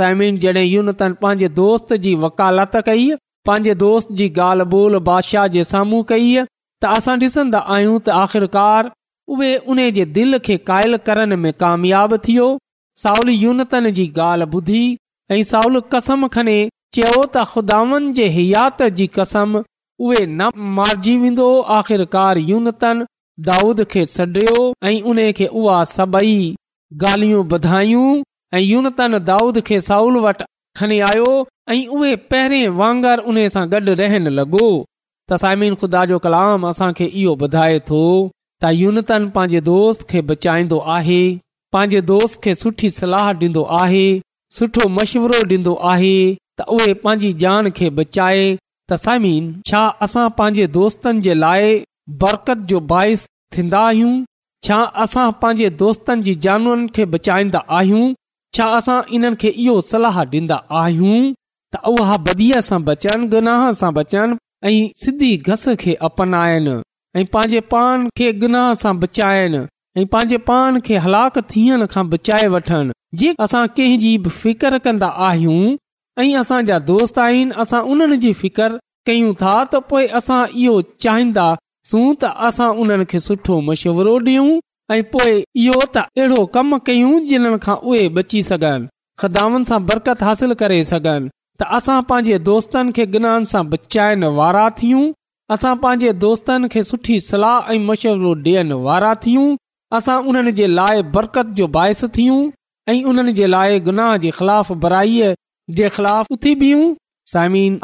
साइमिन 0.00 0.38
जड॒हिं 0.46 0.72
यून 0.74 0.92
पंहिंजे 1.02 1.48
दोस्त 1.60 1.92
जी 2.06 2.14
वकालत 2.26 2.82
कई 2.90 3.10
पंहिंजे 3.48 3.74
दोस्त 3.82 4.10
जी 4.18 4.26
ॻाल्हि 4.42 4.66
ॿोल 4.78 4.98
बादशाह 5.08 5.46
जे 5.54 5.62
साम्हूं 5.70 6.02
कई 6.10 6.26
त 6.40 6.90
असां 6.98 7.14
ॾिसंदा 7.28 7.60
आहियूं 7.76 7.96
त 8.06 8.14
आख़िरकार 8.18 8.90
उहे 9.34 9.50
उन 9.74 9.80
जे 9.96 10.04
दिलि 10.18 10.38
खे 10.48 10.56
क़ाइल 10.70 10.96
करण 11.08 11.34
में 11.44 11.52
कामयाबु 11.62 12.16
थियो 12.26 12.46
साउल 13.04 13.30
यूनतन 13.44 13.90
जी 13.98 14.06
ॻाल्हि 14.26 14.48
ॿुधी 14.58 14.82
ऐं 15.36 15.42
साउल 15.52 15.80
कसम 15.94 16.26
खणे 16.36 16.56
चयो 16.98 17.24
त 17.36 17.44
ख़ुदावनि 17.54 18.12
जे 18.20 18.28
हयात 18.38 18.82
जी 19.00 19.06
कसम 19.18 19.58
उहे 19.62 20.22
न 20.26 20.50
मारिजी 20.78 21.16
वेंदो 21.24 21.46
आख़िरकार 21.78 22.40
यूनतन 22.52 23.04
दाऊद 23.50 23.82
खे 23.92 24.04
छडि॒यो 24.14 24.62
ऐं 24.90 24.96
उन 25.12 25.22
खे 25.40 25.50
उआ 25.62 25.80
सॿई 25.96 26.34
गाल्हियूं 27.04 27.44
ॿुधायूं 27.54 28.08
ऐं 28.56 28.64
यूनतन 28.68 29.18
दाऊद 29.32 29.62
खे 29.70 29.80
साउल 29.90 30.20
वटि 30.28 30.51
खणी 30.78 30.98
आयो 31.08 31.30
ऐं 31.70 31.86
उहे 31.96 32.10
पहिरें 32.32 32.66
वांगर 32.80 33.18
उन 33.30 33.38
सां 33.54 33.64
गॾु 33.72 33.94
रहण 34.00 34.26
लॻो 34.38 34.68
त 35.30 35.36
साइम 35.42 35.62
ख़ुदा 35.80 36.04
जो 36.10 36.18
कलाम 36.24 36.66
असां 36.70 36.90
खे 36.98 37.06
इहो 37.20 37.32
ॿुधाए 37.44 37.78
थो 37.88 38.02
त 38.62 38.70
यूनतन 38.80 39.22
पंहिंजे 39.34 39.60
दोस्त 39.70 40.06
खे 40.10 40.20
बचाईंदो 40.30 40.78
आहे 40.96 41.22
पंहिंजे 41.74 42.00
दोस्त 42.10 42.40
खे 42.44 42.54
सुठी 42.62 42.88
सलाह 43.00 43.26
ॾींदो 43.42 43.62
आहे 43.80 44.06
सुठो 44.58 44.88
मशवरो 44.96 45.38
ॾींदो 45.54 45.74
आहे 45.92 46.14
त 46.58 46.68
उहे 46.74 46.92
पंहिंजी 47.04 47.32
जान 47.42 47.64
खे 47.76 47.86
बचाए 47.98 48.42
त 48.56 48.92
साईमिन 49.04 49.44
छा 49.68 49.82
असां 50.04 50.26
पंहिंजे 50.38 50.66
दोस्तनि 50.78 51.20
जे 51.26 51.34
लाइ 51.44 51.66
बरकत 52.22 52.58
जो 52.70 52.78
बाहिस 52.92 53.20
थींदा 53.54 53.80
आहियूं 53.90 54.14
छा 54.66 54.78
असां 55.04 55.28
पंहिंजे 55.42 55.68
दोस्तनि 55.84 56.22
जी 56.26 56.34
जानवरनि 56.46 56.86
खे 56.96 57.04
बचाईंदा 57.14 57.60
आहियूं 57.78 58.04
छा 58.56 58.64
असां 58.78 58.96
इन्हनि 59.16 59.36
खे 59.42 59.50
इहो 59.64 59.74
सलाह 59.90 60.16
ॾींदा 60.32 60.56
आहियूं 60.80 61.20
त 61.72 61.76
उहा 61.90 62.16
सां 62.68 62.78
बचनि 62.88 63.26
गुनाह 63.34 63.62
सां 63.78 63.92
बचनि 63.98 64.36
ऐं 64.68 64.88
सिधी 65.04 65.30
घस 65.50 65.64
खे 65.82 65.94
अपनाइनि 66.08 66.74
ऐं 67.18 67.24
पंहिंजे 67.34 67.60
पान 67.72 68.06
खे 68.18 68.30
गनाह 68.42 68.72
सां 68.82 68.92
बचाइनि 69.04 69.60
ऐं 70.00 70.04
पंहिंजे 70.14 70.36
पान 70.50 70.80
खे 70.88 70.96
हलाक 71.06 71.38
थियण 71.54 71.86
खां 71.94 72.04
बचाए 72.14 72.46
वठनि 72.54 72.92
जे 73.22 73.34
असां 73.46 73.64
कंहिंजी 73.78 74.12
बि 74.26 74.30
फिकर 74.42 74.78
आहियूं 75.06 75.60
ऐं 76.22 76.28
असांजा 76.40 76.78
दोस्त 76.92 77.18
आहिनि 77.28 77.58
असां 77.64 77.80
उन्हनि 77.94 78.16
जी 78.26 78.32
फिकर 78.44 78.76
कयूं 79.08 79.32
था 79.44 79.54
त 79.72 79.82
पोइ 79.92 80.06
असां 80.22 80.42
इहो 80.64 80.76
चाहिदा 81.06 81.48
त 82.24 82.34
असां 82.50 82.70
उन्हनि 82.84 83.04
खे 83.14 83.20
सुठो 83.28 83.60
मशवरो 83.70 84.14
ॾेऊं 84.28 84.52
ऐ 84.90 85.00
पोए 85.12 85.34
इहो 85.64 85.80
त 85.94 85.96
अहिड़ो 86.06 86.44
कम 86.54 86.76
कयूं 86.86 87.14
जिन 87.32 87.44
खां 87.66 87.76
उहे 87.90 88.08
बची 88.16 88.42
सघनि 88.50 89.62
सां 89.70 89.78
बरकत 89.90 90.22
हासिल 90.28 90.54
करे 90.62 90.82
सघनि 90.92 91.28
त 91.58 91.62
असां 91.76 92.00
पंहिंजे 92.10 92.38
दोस्तनि 92.48 92.92
खे 92.98 93.04
गुनाहन 93.14 93.44
सां 93.52 93.62
बचाइण 93.74 94.22
वारा 94.38 94.64
थियूं 94.80 95.04
असां 95.56 95.74
पंहिंजे 95.84 96.10
दोस्तनि 96.24 96.68
खे 96.74 96.80
सुठी 96.90 97.16
सलाह 97.28 97.70
ऐं 97.74 97.78
मशवरो 97.90 98.32
डि॒यण 98.46 98.72
वारा 98.88 99.12
थियूं 99.26 99.46
असां 99.98 100.18
उन्हनि 100.32 100.52
जे 100.60 100.66
लाइ 100.78 100.98
बरकत 101.16 101.46
जो 101.60 101.66
बाहिस 101.78 102.02
थियूं 102.16 102.40
ऐं 102.92 102.98
उन्हनि 103.12 103.32
जे 103.40 103.46
लाइ 103.54 103.80
गुनाह 103.88 104.12
जे 104.26 104.30
ख़िलाफ़ 104.38 104.72
बराई 104.82 105.16
जे 105.80 105.88
ख़िलाफ़ 105.96 106.26
उथी 106.36 106.54
ख़िलाफ़ी 106.60 106.94
साईमीन 107.32 107.78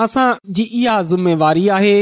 जी 0.58 0.62
इहा 0.80 1.00
ज़िम्मेवारी 1.12 1.64
आहे 1.78 1.96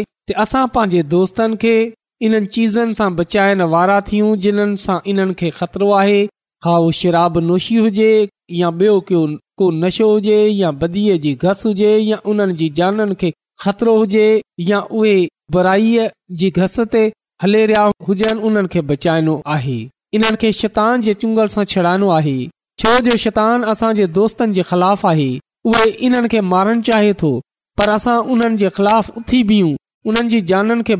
असां 0.45 0.67
पंहिंजे 0.77 1.03
दोस्तनि 1.17 1.57
खे 1.65 1.75
इन्हनि 2.23 2.47
चीज़न 2.55 2.93
सां 2.99 3.11
बचाइण 3.17 3.63
वारा 3.73 4.01
थियूं 4.11 4.35
जिन्हनि 4.45 4.77
सां 4.85 4.99
इन्हनि 5.13 5.35
खे 5.41 5.51
ख़तरो 5.59 5.91
आहे 5.93 6.21
खा 6.65 6.77
उहो 6.77 6.91
शराब 6.99 7.39
नोशी 7.49 7.77
हुजे 7.77 8.11
या 8.59 8.69
ॿियो 8.81 9.01
को 9.11 9.71
नशो 9.85 10.09
हुजे 10.11 10.39
या 10.47 10.71
बदीअ 10.83 11.17
जी 11.25 11.35
घस 11.45 11.63
हुजे 11.67 11.93
या 11.97 12.19
उन्हनि 12.33 12.53
जी 12.63 12.69
जाननि 12.79 13.15
खे 13.23 13.33
खतरो 13.65 13.97
हुजे 13.99 14.27
या 14.71 14.79
उहे 15.01 15.17
बुराईअ 15.57 16.09
जी 16.43 16.51
घस 16.51 16.79
ते 16.97 17.03
हले 17.43 17.65
रहिया 17.71 17.85
हुजनि 18.09 18.41
उन्हनि 18.51 18.69
खे 18.75 18.81
बचाइणो 18.93 19.35
आहे 19.57 19.77
इन्हनि 20.19 20.37
खे 20.45 20.53
शैतान 20.63 21.01
जे 21.09 21.15
चुंगल 21.23 21.49
सां 21.59 21.65
छॾाइणो 21.75 22.09
आहे 22.19 22.37
छो 22.83 22.99
जो 23.09 23.17
शैतान 23.27 23.63
असां 23.75 23.93
दोस्तनि 24.21 24.55
जे 24.55 24.63
ख़िलाफ़ 24.71 25.07
आहे 25.13 25.29
उहे 25.73 25.89
इन्हनि 26.09 26.29
खे 26.37 26.41
मारणु 26.55 26.83
चाहे 26.91 27.13
थो 27.23 27.35
पर 27.79 27.91
असां 27.99 28.17
उन्हनि 28.37 28.57
जे 28.65 28.69
ख़िलाफ़ 28.79 29.11
उथी 29.23 29.43
बीहूं 29.53 29.75
उन्हनि 30.11 30.29
जी 30.37 30.41
जाननि 30.53 30.83
खे 30.93 30.97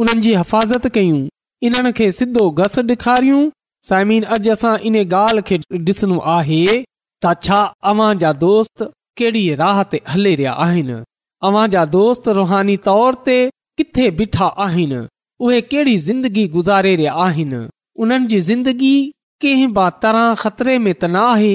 उन्हनि 0.00 0.20
जी 0.24 0.34
हिफ़ाज़त 0.34 0.86
कयूं 0.94 1.18
इन्हनि 1.68 1.90
खे 1.96 2.04
सिधो 2.18 2.42
घस 2.64 2.76
ॾेखारियूं 2.90 3.40
साइमीन 3.88 4.22
अॼु 4.34 4.52
असां 4.52 4.70
इन 4.90 4.94
ॻाल्हि 5.14 5.42
खे 5.50 5.56
ॾिसणो 5.88 6.18
आहे 6.34 6.60
त 7.24 7.32
छा 7.46 8.06
जा 8.22 8.32
दोस्त 8.44 8.82
कहिड़ी 9.20 9.42
राह 9.62 9.82
ते 9.92 10.00
हले 10.12 10.34
रहिया 10.40 10.52
आहिनि 10.66 10.96
अवां 11.48 11.66
जा 11.76 11.84
दोस्त 11.96 12.28
रुहानी 12.40 12.76
तौर 12.88 13.18
ते 13.26 13.36
किथे 13.80 14.08
बीठा 14.22 14.46
आहिनि 14.68 15.02
उहे 15.46 15.60
कहिड़ी 15.74 15.96
ज़िंदगी 16.06 16.46
गुज़ारे 16.56 16.94
रहिया 17.00 17.12
आहिनि 17.26 17.62
उन्हनि 18.06 18.26
जी 18.34 18.40
ज़िंदगी 18.50 18.94
कंहिं 19.42 19.88
तरह 20.06 20.34
ख़तरे 20.44 20.78
में 20.86 20.92
त 20.94 21.12
न 21.14 21.24
आहे 21.26 21.52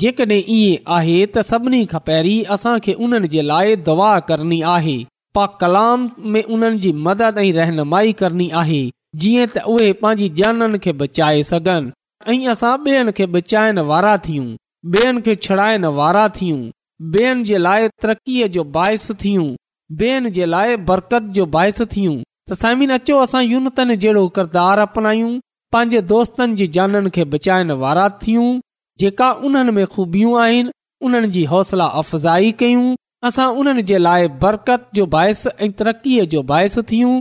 जेकॾहिं 0.00 0.42
इएं 0.58 0.82
आहे 0.98 1.18
त 1.26 1.46
सभिनी 1.52 1.84
खां 1.94 2.04
पहिरीं 2.08 2.40
असां 2.58 2.76
उन्हनि 2.98 3.34
जे 3.36 3.42
लाइ 3.52 3.76
दवा 3.90 4.12
पा 5.34 5.44
कलाम 5.60 6.10
में 6.32 6.42
उन्हनि 6.54 6.78
जी 6.84 6.92
मदद 7.06 7.38
ऐं 7.42 7.52
रहनुमाई 7.58 8.12
करणी 8.22 8.48
आहे 8.62 8.80
जीअं 9.22 9.44
त 9.54 9.62
उहे 9.74 9.92
पंहिंजी 10.02 10.28
जाननि 10.40 10.78
खे 10.86 10.92
बचाए 11.02 11.42
सघनि 11.50 11.92
ऐं 12.34 12.48
असां 12.52 12.72
ॿियनि 12.88 13.12
खे 13.18 13.26
बचाइण 13.36 13.78
वारा 13.90 14.16
थियूं 14.26 14.48
ॿियनि 14.98 15.20
खे 15.28 15.34
छड़ाइण 15.46 15.84
वारा 16.00 16.26
थियूं 16.38 16.60
ॿियनि 17.16 17.44
जे 17.50 17.58
लाइ 17.66 17.88
तरकीअ 18.04 18.48
जो 18.56 18.64
बाहिसु 18.76 19.14
थियूं 19.24 19.48
ॿियनि 20.02 20.30
जे 20.38 20.46
लाइ 20.54 20.76
बरकत 20.90 21.32
जो 21.38 21.46
बाहिसु 21.56 21.86
थियूं 21.94 22.16
त 22.50 22.58
साइमिन 22.64 22.92
अचो 22.98 23.18
असां 23.24 23.42
यूनतन 23.52 23.94
जहिड़ो 23.94 24.26
किरदारु 24.38 24.86
अपनायूं 24.88 25.32
पंहिंजे 25.74 26.00
दोस्तनि 26.14 26.56
जी 26.60 26.66
जाननि 26.78 27.10
खे 27.18 27.24
बचाइण 27.34 27.76
वारा 27.84 28.08
थियूं 28.24 28.48
जेका 29.04 29.32
उन्हनि 29.50 29.72
में 29.80 29.84
खूबियूं 29.96 30.38
आहिनि 30.46 30.72
उन्हनि 31.06 31.28
जी 31.38 31.44
हौसला 31.54 31.86
अफ़ज़ाई 32.00 32.50
कयूं 32.62 32.84
असां 33.28 33.48
उन्हनि 33.58 33.82
जे 33.88 33.98
लाइ 33.98 34.26
बरकत 34.42 34.86
जो 34.94 35.04
बाहिस 35.14 35.46
ऐं 35.48 35.70
तरक़ीअ 35.78 36.24
जो 36.32 36.42
बाहिस 36.52 36.78
थियूं 36.92 37.12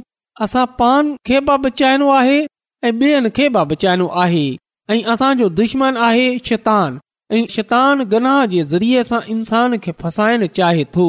असां 0.46 0.66
पान 0.80 1.12
खे 1.30 1.40
बि 1.50 1.56
बचाइणो 1.66 2.08
आहे 2.20 2.38
ऐं 2.44 2.92
ॿियनि 3.02 3.30
खे 3.38 3.50
बि 3.58 3.64
बचाइणो 3.72 4.08
आहे 4.24 4.46
ऐं 4.94 5.02
असांजो 5.14 5.50
दुश्मन 5.60 5.98
आहे 6.08 6.26
शैतान 6.46 6.98
ऐं 7.40 7.44
शैतानु 7.56 8.06
गनाह 8.14 8.40
जे 8.54 8.62
ज़रिए 8.72 8.98
असां 9.06 9.20
इंसान 9.34 9.78
खे 9.84 9.92
फसाइण 10.02 10.46
चाहे 10.60 10.84
थो 10.96 11.06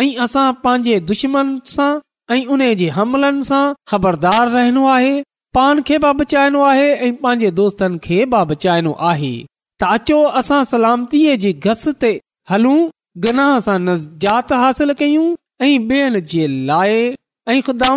ऐं 0.00 0.08
असां 0.24 0.46
पंहिंजे 0.64 0.96
दुश्मन 1.12 1.48
सां 1.76 1.92
ऐं 2.36 2.42
उन 2.56 2.62
जे 2.82 2.88
हमलनि 2.98 3.42
सां 3.52 3.62
ख़बरदार 3.92 4.50
रहिनो 4.56 4.84
आहे 4.96 5.14
पान 5.58 5.82
खे 5.86 5.96
बि 6.06 6.10
बचाइणो 6.22 6.60
आहे 6.72 6.88
ऐं 7.06 7.12
पांजे 7.22 7.50
दोस्तनि 7.60 7.98
खे 8.08 8.18
बि 8.34 8.42
बचाइणो 8.52 8.92
आहे 9.12 9.32
त 9.82 9.92
अचो 9.96 10.18
असां 10.42 10.60
सलामतीअ 10.72 11.52
घस 11.66 11.88
ते 12.02 12.12
सां 13.16 13.76
न 13.78 13.94
जात 14.24 14.52
हासिल 14.52 14.92
कयूं 14.98 15.26
ऐं 15.60 15.78
ॿियनि 15.78 16.20
जे 16.20 16.46
लाइ 16.68 16.94
ऐं 17.50 17.60
ख़ुदा 17.62 17.94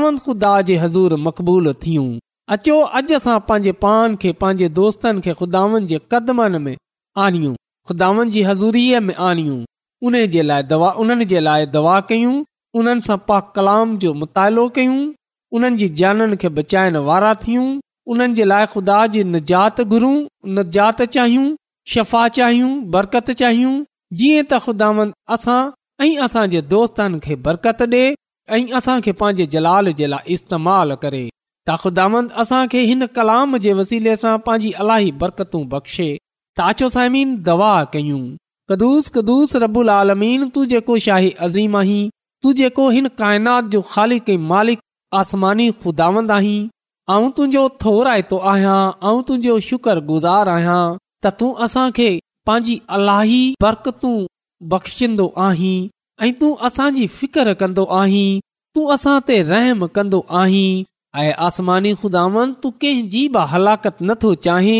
मक़बूल 1.25 1.73
थियूं 1.83 2.07
अचो 2.55 2.79
अॼु 2.97 3.15
असां 3.17 3.37
पंहिंजे 3.49 3.71
पान 3.85 4.15
खे 4.23 4.31
पंहिंजे 4.41 4.67
दोस्तनि 4.79 5.21
खे 5.27 5.33
खुदा 5.41 5.65
में 5.67 6.75
आनियूं 7.25 7.53
ख़ुदानि 7.87 8.29
जी 8.35 8.41
हज़ूरीअ 8.49 8.99
में 9.07 9.13
आनिियूं 9.29 9.61
उन 10.09 10.19
जे 10.35 10.41
लाइ 10.41 10.63
दवा 10.69 10.89
उन्हनि 11.03 11.25
जे 11.31 11.39
लाइ 11.47 11.65
दवा 11.77 11.99
कयूं 12.11 12.35
उन्हनि 12.79 13.01
सां 13.07 13.17
पा 13.29 13.39
कलाम 13.55 13.97
जो 14.03 14.13
मुतालो 14.21 14.67
कयूं 14.77 14.97
उन्हनि 15.57 15.77
जी 15.83 15.89
जाननि 16.01 16.37
खे 16.43 16.49
बचाइण 16.59 16.97
वारा 17.09 17.33
थियूं 17.47 17.65
उन्हनि 18.13 18.33
जे 18.41 18.45
लाइ 18.51 18.65
खुदा 18.75 18.97
जी 19.15 19.23
निजात 19.35 19.81
जात 19.81 19.87
घुरूं 19.97 20.15
न 20.57 20.71
चाहियूं 21.03 21.51
शफ़ा 21.95 22.27
चाहियूं 22.39 22.71
बरकत 22.97 23.31
चाहियूं 23.43 23.75
जीअं 24.19 24.43
त 24.51 24.57
ख़ुदावंद 24.61 25.11
असांजे 26.23 26.59
दोस्तनि 26.73 27.17
खे 27.23 27.35
बरकत 27.45 27.81
ॾे 27.93 28.01
ऐं 28.55 28.75
असांखे 28.79 29.11
पंहिंजे 29.21 29.45
जलाल 29.53 29.89
जे 29.99 30.09
लाइ 30.13 30.33
इस्तेमालु 30.35 30.95
करे 31.03 31.23
त 31.67 31.71
ख़ुदा 31.83 32.05
हिन 32.73 33.05
कलाम 33.17 33.57
जे 33.65 33.73
वसीले 33.79 34.15
सां 34.23 34.35
पंहिंजी 34.47 34.71
अलाई 34.83 35.11
बरकतू 35.23 35.61
बख़्शे 35.73 36.07
ताचो 36.59 36.87
दवा 37.49 37.71
कयूं 37.95 38.21
कदुस 38.71 39.09
कदुस 39.15 39.55
रबुल 39.63 39.89
आलमीन 39.99 40.45
तूं 40.53 40.63
जेको 40.73 40.97
शाही 41.07 41.31
अज़ीम 41.47 41.75
आहीं 41.81 42.05
तू 42.43 42.53
जेको 42.61 42.87
हिन 42.97 43.07
काइनात 43.23 43.63
जो 43.73 43.81
ख़ालिक 43.93 44.29
मालिक 44.51 44.79
आसमानी 45.21 45.67
ख़ुदावंद 45.81 46.31
आहीं 46.37 46.61
ऐं 47.15 47.27
तुंहिंजो 47.39 47.63
थोरायतो 47.83 48.37
आहियां 48.51 48.77
ऐं 49.09 49.19
तुंहिंजो 49.27 49.57
शुक्र 49.69 49.97
गुज़ार 50.13 50.53
आहियां 50.55 50.79
त 51.25 51.33
तूं 51.41 51.51
असांखे 51.67 52.09
पंहिंजी 52.47 52.81
अलाही 52.95 53.39
बरकतूं 53.61 54.17
बख़्शंदो 54.71 55.25
आहीं 55.45 55.77
ऐं 56.25 56.31
तूं 56.41 56.51
असांजी 56.67 57.05
फिकर 57.19 57.51
कंदो 57.61 57.83
आहीं 57.99 58.27
तूं 58.75 58.83
असां 58.95 59.15
ते 59.29 59.37
रहम 59.51 59.85
कंदो 59.95 60.19
आहीं 60.41 60.83
ऐं 61.23 61.31
आसमानी 61.47 61.93
खुदावन 62.01 62.51
तूं 62.63 62.71
कंहिं 62.83 63.07
जी 63.15 63.23
बि 63.37 63.45
हलाकत 63.53 63.97
नथो 64.09 64.33
चाहीं 64.47 64.79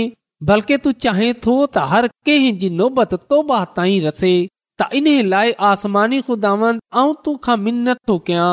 बल्कि 0.50 0.78
तू 0.86 0.92
चाहें 1.06 1.32
थो 1.46 1.56
त 1.66 1.86
हर 1.94 2.08
कंहिं 2.30 2.54
जी 2.64 2.70
नोबत 2.80 3.14
तौबा 3.34 3.60
ताईं 3.80 4.00
रसे 4.06 4.34
त 4.82 4.90
इन 5.00 5.08
लाइ 5.34 5.52
आसमानी 5.72 6.20
खुदावन 6.30 6.80
आऊं 7.02 7.14
तोखां 7.28 7.58
मिनत 7.68 7.98
थो 8.12 8.18
कयां 8.30 8.50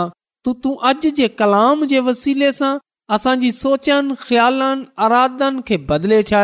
तू 0.46 0.52
तूं 0.64 0.74
अॼु 0.92 1.10
जे 1.20 1.28
कलाम 1.42 1.84
जे 1.94 2.00
वसीले 2.10 2.50
सां 2.60 2.72
असांजी 3.18 3.50
सोचनि 3.62 4.14
ख़्यालनि 4.26 4.88
अरादनि 5.08 5.62
खे 5.72 5.76
बदिले 5.90 6.22
छॾ 6.30 6.42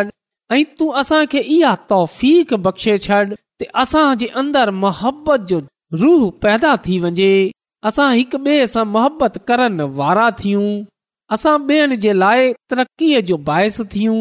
ऐं 0.51 0.63
तूं 0.81 0.93
असांखे 1.01 1.39
इहा 1.55 1.75
तौफ़ 1.91 2.21
बख़्शे 2.67 2.97
छॾ 3.07 3.23
त 3.61 3.61
असां 3.83 4.07
जे 4.21 4.27
अंदरि 4.41 4.73
मोहबत 4.85 5.41
जो 5.51 5.59
रूह 6.03 6.23
पैदा 6.45 6.71
थी 6.85 6.95
वञे 7.05 7.33
असां 7.91 8.07
हिकु 8.19 8.39
ॿिए 8.47 8.67
सां 8.75 8.85
मोहबत 8.95 9.35
करण 9.51 9.81
वारा 9.99 10.29
थियूं 10.41 10.71
असां 11.37 11.57
ॿियनि 11.71 11.97
जे 12.05 12.13
लाइ 12.23 12.49
तरक़ीअ 12.71 13.21
जो 13.33 13.37
बाहिसु 13.51 13.85
थियूं 13.97 14.21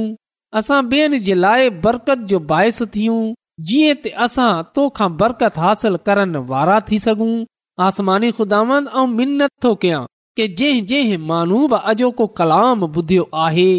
असां 0.62 0.82
ॿियनि 0.92 1.20
जे 1.30 1.36
लाइ 1.44 1.64
बरकत 1.86 2.20
जो 2.32 2.40
बाहिसु 2.52 2.86
थियूं 2.98 3.22
जीअं 3.70 3.96
त 4.04 4.14
असां 4.28 4.50
तोखा 4.80 5.08
बरकत 5.24 5.54
हासिल 5.66 5.96
करण 6.10 6.36
वारा 6.54 6.78
थी 6.90 7.00
सघूं 7.06 7.32
आसमानी 7.90 8.30
ख़ुदांद 8.42 8.94
मिनत 9.18 9.54
थो 9.68 9.72
कयां 9.86 10.04
के 10.40 10.50
जंहिं 10.62 10.86
जंहिं 10.94 11.24
मानू 11.32 11.64
बि 11.72 11.78
अॼोको 11.96 12.26
कलाम 12.42 12.84
ॿुधियो 12.98 13.24
आहे 13.48 13.70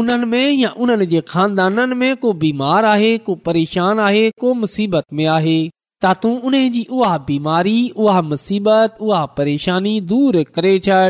उन्हनि 0.00 0.24
में 0.30 0.50
या 0.52 0.68
उन्हनि 0.84 1.04
जे 1.10 1.20
खानदाननि 1.28 1.94
में 2.00 2.16
को 2.22 2.32
बीमार 2.40 2.84
आहे 2.84 3.16
को 3.28 3.34
परेशान 3.48 3.98
आहे 4.06 4.28
को 4.40 4.52
मुसीबत 4.64 5.04
में 5.18 5.24
आहे 5.34 5.58
त 6.04 6.12
तूं 6.22 6.32
उन 6.48 6.52
जी 6.70 6.86
उहा 6.96 7.16
बीमारी 7.28 7.78
उहा 8.04 8.20
मुसीबत 8.32 8.96
उहा 9.00 9.24
परेशानी 9.40 10.00
दूर 10.12 10.42
करे 10.54 10.78
छॾ 10.88 11.00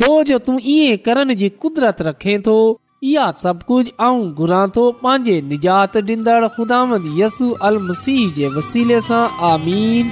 छो 0.00 0.22
जो 0.30 0.38
तूं 0.46 0.58
ईअं 0.74 0.96
करण 1.06 1.34
जी 1.42 1.48
कुदरत 1.64 2.02
रखे 2.10 2.38
थो 2.46 2.54
इहा 3.04 3.30
सभु 3.42 3.64
कुझु 3.68 3.92
आऊं 4.08 4.32
घुरां 4.34 4.66
थो 4.76 4.90
पंहिंजे 5.02 5.40
निजात 5.50 5.96
ॾींदड़ 6.02 6.48
ख़ुदांद 6.56 7.12
यसू 7.18 7.50
अल 7.70 7.78
मसीह 7.88 8.32
जे 8.40 8.48
वसीले 8.56 9.00
सां 9.12 9.22
आमीन 9.52 10.10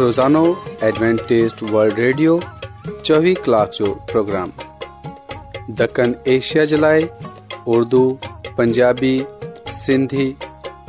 रोज़ानो 0.00 0.44
एडवेंटेज 0.90 1.54
वर्ल्ड 1.70 2.63
चोवीह 2.86 3.34
कलाक 3.44 3.70
जो 3.78 3.86
प्रोग्राम 4.10 4.50
दखण 5.78 6.14
एशिया 6.32 6.64
जे 6.72 6.76
लाइ 6.76 7.06
उर्दू 7.74 8.00
पंजाबी 8.58 9.14
सिंधी 9.78 10.26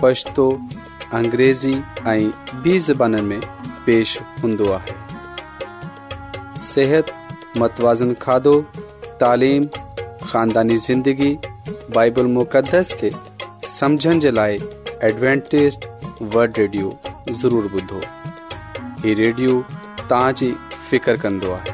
पछतो 0.02 0.50
अंग्रेज़ी 1.20 1.74
ऐं 2.08 2.32
बि 2.64 2.78
ज़बाननि 2.88 3.22
में 3.28 3.40
पेश 3.86 4.18
हूंदो 4.44 4.72
आहे 4.78 4.96
सिहत 6.72 7.14
मतवाज़न 7.64 8.14
खाधो 8.26 8.56
तालीम 9.22 9.66
ख़ानदानी 10.24 10.78
ज़िंदगी 10.88 11.34
बाइबल 11.96 12.26
मुक़दस 12.40 12.94
खे 13.02 13.12
समुझण 13.78 14.20
जे 14.26 14.32
लाइ 14.32 14.60
एडवेंटेस 15.12 15.80
वड 16.22 16.60
रेडियो 16.60 16.98
ज़रूरु 17.42 17.70
ॿुधो 17.80 18.02
ही 19.06 19.14
रेडियो 19.24 19.62
तव्हांजी 19.62 20.54
फिकिर 20.90 21.16
कंदो 21.22 21.52
आहे 21.54 21.74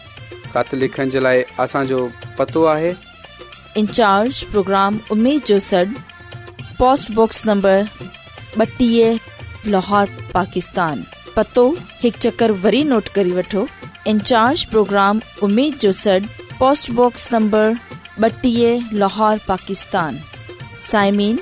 स 0.57 1.73
नंबर 7.47 7.87
पतो 11.35 11.67
हिकु 12.01 12.19
चकर 12.19 12.51
वठो 13.35 13.63
प्रोग्राम 14.71 15.21
लाहौर 18.93 19.37
पाकिस्तान 19.47 20.17
साइमीन 20.77 21.37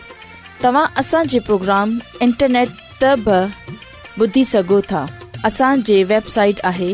तव्हां 0.64 0.86
असांजे 1.02 1.40
प्रोग्राम 1.50 2.00
इंटरनेट 2.22 2.82
त 3.04 3.50
ॿुधी 4.24 4.44
सघो 4.46 4.80
था 4.92 5.06
असांजे 5.46 6.02
वेबसाइट 6.04 6.56
आहे 6.70 6.94